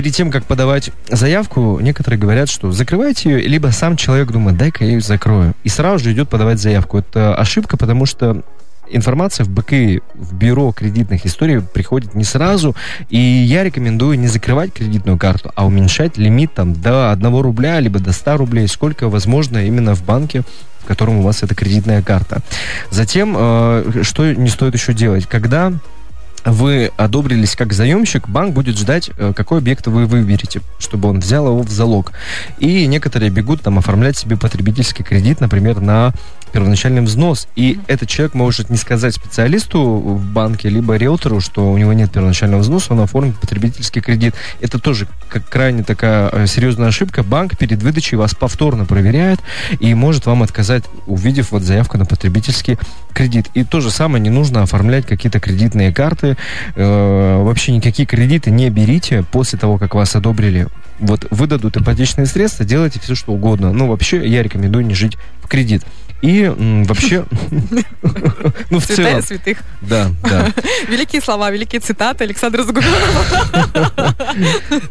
перед 0.00 0.14
тем, 0.14 0.30
как 0.30 0.46
подавать 0.46 0.92
заявку, 1.10 1.78
некоторые 1.78 2.18
говорят, 2.18 2.48
что 2.48 2.72
закрывайте 2.72 3.32
ее, 3.32 3.46
либо 3.46 3.66
сам 3.66 3.98
человек 3.98 4.32
думает, 4.32 4.56
дай-ка 4.56 4.82
я 4.82 4.92
ее 4.92 5.00
закрою. 5.02 5.52
И 5.62 5.68
сразу 5.68 6.02
же 6.02 6.12
идет 6.12 6.30
подавать 6.30 6.58
заявку. 6.58 6.96
Это 6.96 7.34
ошибка, 7.34 7.76
потому 7.76 8.06
что 8.06 8.42
информация 8.88 9.44
в 9.44 9.50
БК, 9.50 10.00
в 10.14 10.34
бюро 10.34 10.72
кредитных 10.72 11.26
историй 11.26 11.60
приходит 11.60 12.14
не 12.14 12.24
сразу, 12.24 12.74
и 13.10 13.18
я 13.18 13.62
рекомендую 13.62 14.18
не 14.18 14.26
закрывать 14.26 14.72
кредитную 14.72 15.18
карту, 15.18 15.52
а 15.54 15.66
уменьшать 15.66 16.16
лимит 16.16 16.54
там 16.54 16.72
до 16.72 17.12
1 17.12 17.36
рубля, 17.36 17.78
либо 17.78 17.98
до 17.98 18.12
100 18.12 18.38
рублей, 18.38 18.68
сколько 18.68 19.10
возможно 19.10 19.66
именно 19.66 19.94
в 19.94 20.02
банке, 20.02 20.44
в 20.78 20.86
котором 20.86 21.18
у 21.18 21.22
вас 21.22 21.42
эта 21.42 21.54
кредитная 21.54 22.00
карта. 22.00 22.40
Затем, 22.90 23.34
э, 23.36 24.00
что 24.00 24.32
не 24.32 24.48
стоит 24.48 24.72
еще 24.72 24.94
делать? 24.94 25.26
Когда 25.26 25.74
вы 26.44 26.90
одобрились 26.96 27.56
как 27.56 27.72
заемщик, 27.72 28.28
банк 28.28 28.54
будет 28.54 28.78
ждать, 28.78 29.10
э, 29.16 29.32
какой 29.34 29.58
объект 29.58 29.86
вы 29.86 30.06
выберете, 30.06 30.60
чтобы 30.78 31.08
он 31.08 31.20
взял 31.20 31.46
его 31.46 31.62
в 31.62 31.70
залог. 31.70 32.12
И 32.58 32.86
некоторые 32.86 33.30
бегут 33.30 33.62
там 33.62 33.78
оформлять 33.78 34.16
себе 34.16 34.36
потребительский 34.36 35.02
кредит, 35.02 35.40
например, 35.40 35.80
на 35.80 36.12
первоначальный 36.50 37.02
взнос. 37.02 37.48
И 37.56 37.72
mm-hmm. 37.72 37.84
этот 37.88 38.08
человек 38.08 38.34
может 38.34 38.70
не 38.70 38.76
сказать 38.76 39.14
специалисту 39.14 39.82
в 39.82 40.24
банке, 40.24 40.68
либо 40.68 40.96
риэлтору, 40.96 41.40
что 41.40 41.70
у 41.70 41.78
него 41.78 41.92
нет 41.92 42.10
первоначального 42.10 42.60
взноса, 42.60 42.92
он 42.92 43.00
оформит 43.00 43.38
потребительский 43.38 44.00
кредит. 44.00 44.34
Это 44.60 44.78
тоже 44.78 45.06
как 45.28 45.48
крайне 45.48 45.82
такая 45.82 46.28
э, 46.30 46.46
серьезная 46.46 46.88
ошибка. 46.88 47.22
Банк 47.22 47.56
перед 47.56 47.82
выдачей 47.82 48.16
вас 48.16 48.34
повторно 48.34 48.84
проверяет 48.84 49.40
и 49.78 49.94
может 49.94 50.26
вам 50.26 50.42
отказать, 50.42 50.84
увидев 51.06 51.52
вот 51.52 51.62
заявку 51.62 51.98
на 51.98 52.06
потребительский 52.06 52.78
кредит. 53.12 53.46
И 53.54 53.64
то 53.64 53.80
же 53.80 53.90
самое 53.90 54.22
не 54.22 54.30
нужно 54.30 54.62
оформлять 54.62 55.06
какие-то 55.06 55.40
кредитные 55.40 55.92
карты. 55.92 56.36
Э, 56.74 57.42
вообще 57.42 57.72
никакие 57.72 58.06
кредиты 58.06 58.50
не 58.50 58.70
берите 58.70 59.24
после 59.30 59.58
того, 59.58 59.78
как 59.78 59.94
вас 59.94 60.14
одобрили. 60.16 60.68
Вот 60.98 61.26
выдадут 61.30 61.76
ипотечные 61.76 62.26
средства, 62.26 62.64
делайте 62.64 63.00
все, 63.00 63.14
что 63.14 63.32
угодно. 63.32 63.72
Ну, 63.72 63.88
вообще, 63.88 64.26
я 64.26 64.42
рекомендую 64.42 64.84
не 64.84 64.94
жить 64.94 65.16
в 65.42 65.48
кредит. 65.48 65.82
И 66.22 66.42
м, 66.42 66.84
вообще, 66.84 67.24
ну, 68.70 68.78
в 68.78 68.84
Святая 68.84 69.06
целом, 69.06 69.22
святых. 69.22 69.58
да, 69.80 70.08
да. 70.22 70.48
Великие 70.88 71.22
слова, 71.22 71.50
великие 71.50 71.80
цитаты 71.80 72.24
Александра 72.24 72.62
Загубенова. 72.62 74.14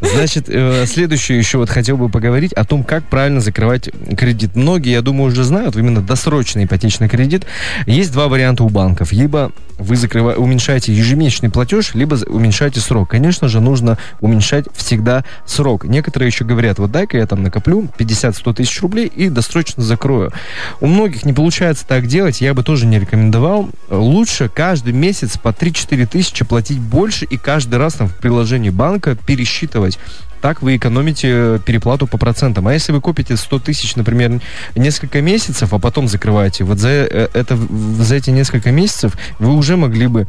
Значит, 0.00 0.46
э, 0.48 0.86
следующее 0.86 1.38
еще 1.38 1.58
вот 1.58 1.70
хотел 1.70 1.96
бы 1.96 2.08
поговорить 2.08 2.52
о 2.52 2.64
том, 2.64 2.82
как 2.84 3.04
правильно 3.04 3.40
закрывать 3.40 3.90
кредит. 4.16 4.56
Многие, 4.56 4.90
я 4.92 5.02
думаю, 5.02 5.30
уже 5.32 5.44
знают, 5.44 5.76
именно 5.76 6.00
досрочный 6.00 6.64
ипотечный 6.64 7.08
кредит. 7.08 7.46
Есть 7.86 8.12
два 8.12 8.28
варианта 8.28 8.64
у 8.64 8.68
банков. 8.68 9.12
Либо 9.12 9.52
вы 9.78 9.94
закрыва- 9.96 10.34
уменьшаете 10.34 10.92
ежемесячный 10.92 11.48
платеж, 11.50 11.94
либо 11.94 12.16
уменьшаете 12.26 12.80
срок. 12.80 13.08
Конечно 13.10 13.48
же, 13.48 13.60
нужно 13.60 13.98
уменьшать 14.20 14.66
всегда 14.74 15.24
срок. 15.46 15.84
Некоторые 15.84 16.26
еще 16.26 16.44
говорят, 16.44 16.78
вот 16.78 16.90
дай-ка 16.90 17.16
я 17.16 17.26
там 17.26 17.42
накоплю 17.42 17.88
50-100 17.98 18.54
тысяч 18.54 18.80
рублей 18.82 19.06
и 19.06 19.28
досрочно 19.30 19.82
закрою. 19.82 20.32
У 20.80 20.86
многих 20.86 21.19
не 21.24 21.32
получается 21.32 21.86
так 21.86 22.06
делать, 22.06 22.40
я 22.40 22.54
бы 22.54 22.62
тоже 22.62 22.86
не 22.86 22.98
рекомендовал. 22.98 23.70
Лучше 23.88 24.48
каждый 24.48 24.92
месяц 24.92 25.38
по 25.38 25.48
3-4 25.48 26.06
тысячи 26.06 26.44
платить 26.44 26.78
больше 26.78 27.24
и 27.24 27.36
каждый 27.36 27.76
раз 27.76 27.94
там 27.94 28.08
в 28.08 28.16
приложении 28.16 28.70
банка 28.70 29.14
пересчитывать. 29.14 29.98
Так 30.40 30.62
вы 30.62 30.76
экономите 30.76 31.60
переплату 31.64 32.06
по 32.06 32.18
процентам. 32.18 32.66
А 32.66 32.72
если 32.72 32.92
вы 32.92 33.00
купите 33.00 33.36
100 33.36 33.58
тысяч, 33.60 33.96
например, 33.96 34.40
несколько 34.74 35.20
месяцев, 35.20 35.72
а 35.72 35.78
потом 35.78 36.08
закрываете, 36.08 36.64
вот 36.64 36.78
за, 36.78 36.88
э, 36.88 37.28
это, 37.34 37.56
за 37.56 38.14
эти 38.14 38.30
несколько 38.30 38.70
месяцев 38.70 39.16
вы 39.38 39.54
уже 39.54 39.76
могли 39.76 40.06
бы 40.06 40.26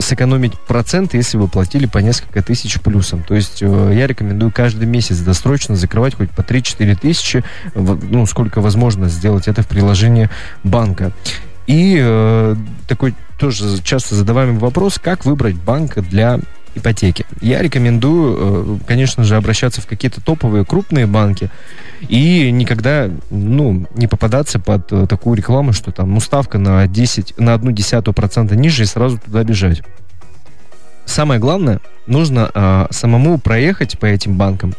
сэкономить 0.00 0.58
процент, 0.58 1.14
если 1.14 1.36
вы 1.36 1.48
платили 1.48 1.86
по 1.86 1.98
несколько 1.98 2.42
тысяч 2.42 2.80
плюсом. 2.80 3.22
То 3.22 3.34
есть 3.34 3.58
э, 3.60 3.92
я 3.94 4.06
рекомендую 4.06 4.52
каждый 4.52 4.86
месяц 4.86 5.18
досрочно 5.18 5.76
закрывать 5.76 6.14
хоть 6.14 6.30
по 6.30 6.42
3-4 6.42 6.96
тысячи, 6.96 7.44
ну, 7.74 8.26
сколько 8.26 8.60
возможно 8.60 9.08
сделать 9.08 9.48
это 9.48 9.62
в 9.62 9.68
приложении 9.68 10.28
банка. 10.64 11.12
И 11.66 11.98
э, 12.00 12.56
такой 12.88 13.14
тоже 13.38 13.80
часто 13.82 14.14
задаваемый 14.14 14.58
вопрос, 14.58 14.98
как 15.02 15.24
выбрать 15.24 15.54
банк 15.54 15.98
для 15.98 16.40
ипотеки. 16.74 17.26
Я 17.40 17.62
рекомендую, 17.62 18.36
э, 18.38 18.78
конечно 18.86 19.24
же, 19.24 19.36
обращаться 19.36 19.80
в 19.80 19.86
какие-то 19.86 20.20
топовые 20.20 20.64
крупные 20.64 21.06
банки 21.06 21.50
и 22.08 22.50
никогда, 22.50 23.10
ну, 23.30 23.86
не 23.94 24.06
попадаться 24.06 24.58
под 24.58 24.92
э, 24.92 25.06
такую 25.06 25.36
рекламу, 25.36 25.72
что 25.72 25.92
там, 25.92 26.14
ну, 26.14 26.20
ставка 26.20 26.58
на 26.58 26.86
10, 26.86 27.38
на 27.38 27.54
одну 27.54 27.72
десятую 27.72 28.14
процента 28.14 28.56
ниже 28.56 28.84
и 28.84 28.86
сразу 28.86 29.18
туда 29.18 29.44
бежать. 29.44 29.82
Самое 31.04 31.40
главное, 31.40 31.80
нужно 32.06 32.50
а, 32.54 32.86
самому 32.90 33.38
проехать 33.38 33.98
по 33.98 34.06
этим 34.06 34.36
банкам 34.36 34.74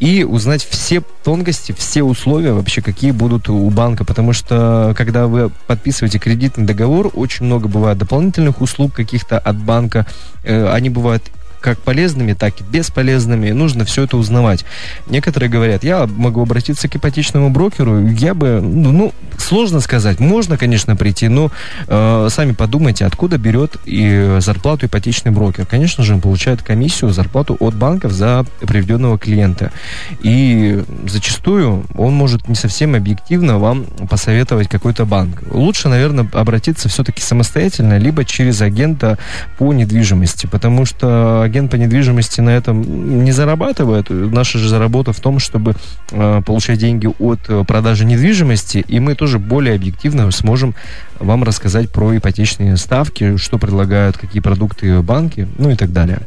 и 0.00 0.24
узнать 0.24 0.64
все 0.64 1.02
тонкости, 1.22 1.72
все 1.72 2.02
условия 2.02 2.52
вообще, 2.52 2.82
какие 2.82 3.10
будут 3.10 3.48
у 3.48 3.68
банка. 3.70 4.04
Потому 4.04 4.32
что, 4.32 4.94
когда 4.96 5.26
вы 5.26 5.50
подписываете 5.66 6.18
кредитный 6.18 6.64
договор, 6.64 7.10
очень 7.14 7.46
много 7.46 7.68
бывает 7.68 7.98
дополнительных 7.98 8.60
услуг 8.60 8.92
каких-то 8.92 9.38
от 9.38 9.56
банка. 9.56 10.06
Э, 10.44 10.72
они 10.72 10.90
бывают 10.90 11.22
как 11.62 11.78
полезными, 11.78 12.34
так 12.34 12.60
и 12.60 12.64
бесполезными. 12.64 13.50
Нужно 13.52 13.84
все 13.84 14.02
это 14.04 14.16
узнавать. 14.18 14.64
Некоторые 15.08 15.48
говорят, 15.48 15.84
я 15.84 16.06
могу 16.06 16.42
обратиться 16.42 16.88
к 16.88 16.96
ипотечному 16.96 17.48
брокеру. 17.50 18.06
Я 18.08 18.34
бы, 18.34 18.60
ну, 18.60 18.92
ну, 18.92 19.12
сложно 19.42 19.80
сказать. 19.80 20.20
Можно, 20.20 20.56
конечно, 20.56 20.96
прийти, 20.96 21.28
но 21.28 21.50
э, 21.88 22.28
сами 22.30 22.52
подумайте, 22.52 23.04
откуда 23.04 23.38
берет 23.38 23.76
и 23.84 24.36
зарплату 24.40 24.86
ипотечный 24.86 25.32
брокер. 25.32 25.66
Конечно 25.66 26.04
же, 26.04 26.14
он 26.14 26.20
получает 26.20 26.62
комиссию, 26.62 27.10
зарплату 27.10 27.56
от 27.60 27.74
банков 27.74 28.12
за 28.12 28.44
приведенного 28.60 29.18
клиента. 29.18 29.72
И 30.20 30.82
зачастую 31.06 31.84
он 31.94 32.14
может 32.14 32.48
не 32.48 32.54
совсем 32.54 32.94
объективно 32.94 33.58
вам 33.58 33.84
посоветовать 34.08 34.68
какой-то 34.68 35.04
банк. 35.04 35.42
Лучше, 35.50 35.88
наверное, 35.88 36.28
обратиться 36.32 36.88
все-таки 36.88 37.20
самостоятельно, 37.20 37.98
либо 37.98 38.24
через 38.24 38.60
агента 38.60 39.18
по 39.58 39.72
недвижимости, 39.72 40.46
потому 40.46 40.84
что 40.84 41.42
агент 41.42 41.70
по 41.70 41.76
недвижимости 41.76 42.40
на 42.40 42.50
этом 42.50 43.24
не 43.24 43.32
зарабатывает. 43.32 44.06
Наша 44.08 44.58
же 44.58 44.68
заработа 44.68 45.12
в 45.12 45.20
том, 45.20 45.38
чтобы 45.38 45.74
э, 46.10 46.42
получать 46.44 46.78
деньги 46.78 47.08
от 47.18 47.40
э, 47.48 47.64
продажи 47.66 48.04
недвижимости, 48.04 48.84
и 48.86 49.00
мы 49.00 49.14
тоже 49.14 49.31
более 49.38 49.74
объективно 49.74 50.30
сможем 50.30 50.74
вам 51.18 51.44
рассказать 51.44 51.90
про 51.90 52.16
ипотечные 52.16 52.76
ставки, 52.76 53.36
что 53.36 53.58
предлагают, 53.58 54.18
какие 54.18 54.40
продукты 54.40 55.00
банки, 55.02 55.46
ну 55.58 55.70
и 55.70 55.76
так 55.76 55.92
далее. 55.92 56.20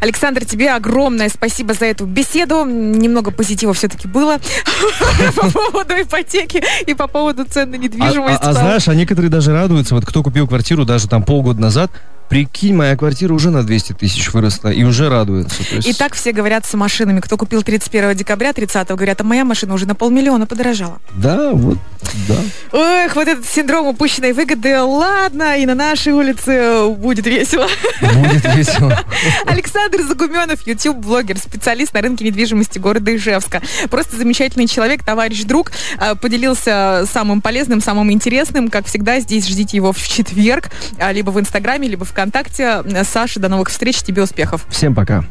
Александр, 0.00 0.44
тебе 0.44 0.72
огромное 0.72 1.28
спасибо 1.28 1.74
за 1.74 1.84
эту 1.86 2.06
беседу. 2.06 2.64
Немного 2.64 3.30
позитива 3.30 3.72
все-таки 3.74 4.08
было 4.08 4.38
по 5.36 5.50
поводу 5.50 5.94
ипотеки 5.94 6.62
и 6.86 6.94
по 6.94 7.06
поводу 7.06 7.44
цен 7.44 7.70
на 7.70 7.76
А, 7.76 7.78
недвижимость. 7.78 8.40
а- 8.42 8.50
а 8.50 8.52
знаешь, 8.52 8.88
а 8.88 8.94
некоторые 8.94 9.30
даже 9.30 9.52
радуются, 9.52 9.94
вот 9.94 10.04
кто 10.04 10.22
купил 10.22 10.48
квартиру 10.48 10.84
даже 10.84 11.08
там 11.08 11.22
полгода 11.22 11.60
назад, 11.60 11.90
прикинь, 12.28 12.74
моя 12.74 12.96
квартира 12.96 13.32
уже 13.32 13.50
на 13.50 13.62
200 13.62 13.92
тысяч 13.94 14.32
выросла, 14.32 14.68
и 14.70 14.82
уже 14.84 15.08
радуются. 15.08 15.58
То 15.68 15.76
есть- 15.76 15.88
И 15.88 15.92
так 15.92 16.14
все 16.14 16.32
говорят 16.32 16.66
с 16.66 16.74
машинами. 16.74 17.20
Кто 17.20 17.36
купил 17.36 17.62
31 17.62 18.14
декабря, 18.14 18.52
30 18.52 18.88
говорят, 18.96 19.20
а 19.20 19.24
моя 19.24 19.44
машина 19.44 19.74
уже 19.74 19.86
на 19.86 19.94
полмиллиона 19.94 20.46
подорожала. 20.46 20.98
Да, 21.14 21.50
вот, 21.52 21.78
да. 22.28 22.36
Эх, 22.78 23.14
вот 23.16 23.28
этот 23.28 23.46
синдром 23.46 23.86
упущенной 23.86 24.32
выгоды. 24.32 24.80
Ладно, 24.80 25.56
и 25.58 25.66
на 25.66 25.74
нашей 25.74 26.12
улице 26.12 26.88
будет 26.96 27.26
весело. 27.26 27.68
Будет 28.00 28.44
весело. 28.54 28.98
Александр 29.46 30.02
Загуменов, 30.02 30.66
YouTube-блогер, 30.66 31.38
специалист 31.38 31.92
на 31.94 32.00
рынке 32.00 32.24
недвижимости 32.24 32.78
города 32.78 33.14
Ижевска. 33.14 33.62
Просто 33.90 34.16
замечательный 34.16 34.66
человек, 34.66 35.02
товарищ, 35.04 35.42
друг. 35.44 35.72
А, 35.98 36.14
Поделился 36.14 37.04
самым 37.12 37.40
полезным, 37.40 37.80
самым 37.80 38.10
интересным. 38.12 38.68
Как 38.70 38.86
всегда, 38.86 39.20
здесь 39.20 39.46
ждите 39.46 39.76
его 39.76 39.92
в 39.92 39.98
четверг, 40.08 40.70
а, 40.98 41.12
либо 41.12 41.30
в 41.30 41.38
Инстаграме, 41.40 41.88
либо 41.88 42.04
ВКонтакте. 42.14 42.82
Саша, 43.02 43.40
до 43.40 43.48
новых 43.48 43.68
встреч, 43.68 44.02
тебе 44.02 44.22
успехов. 44.22 44.64
Всем 44.70 44.94
пока. 44.94 45.24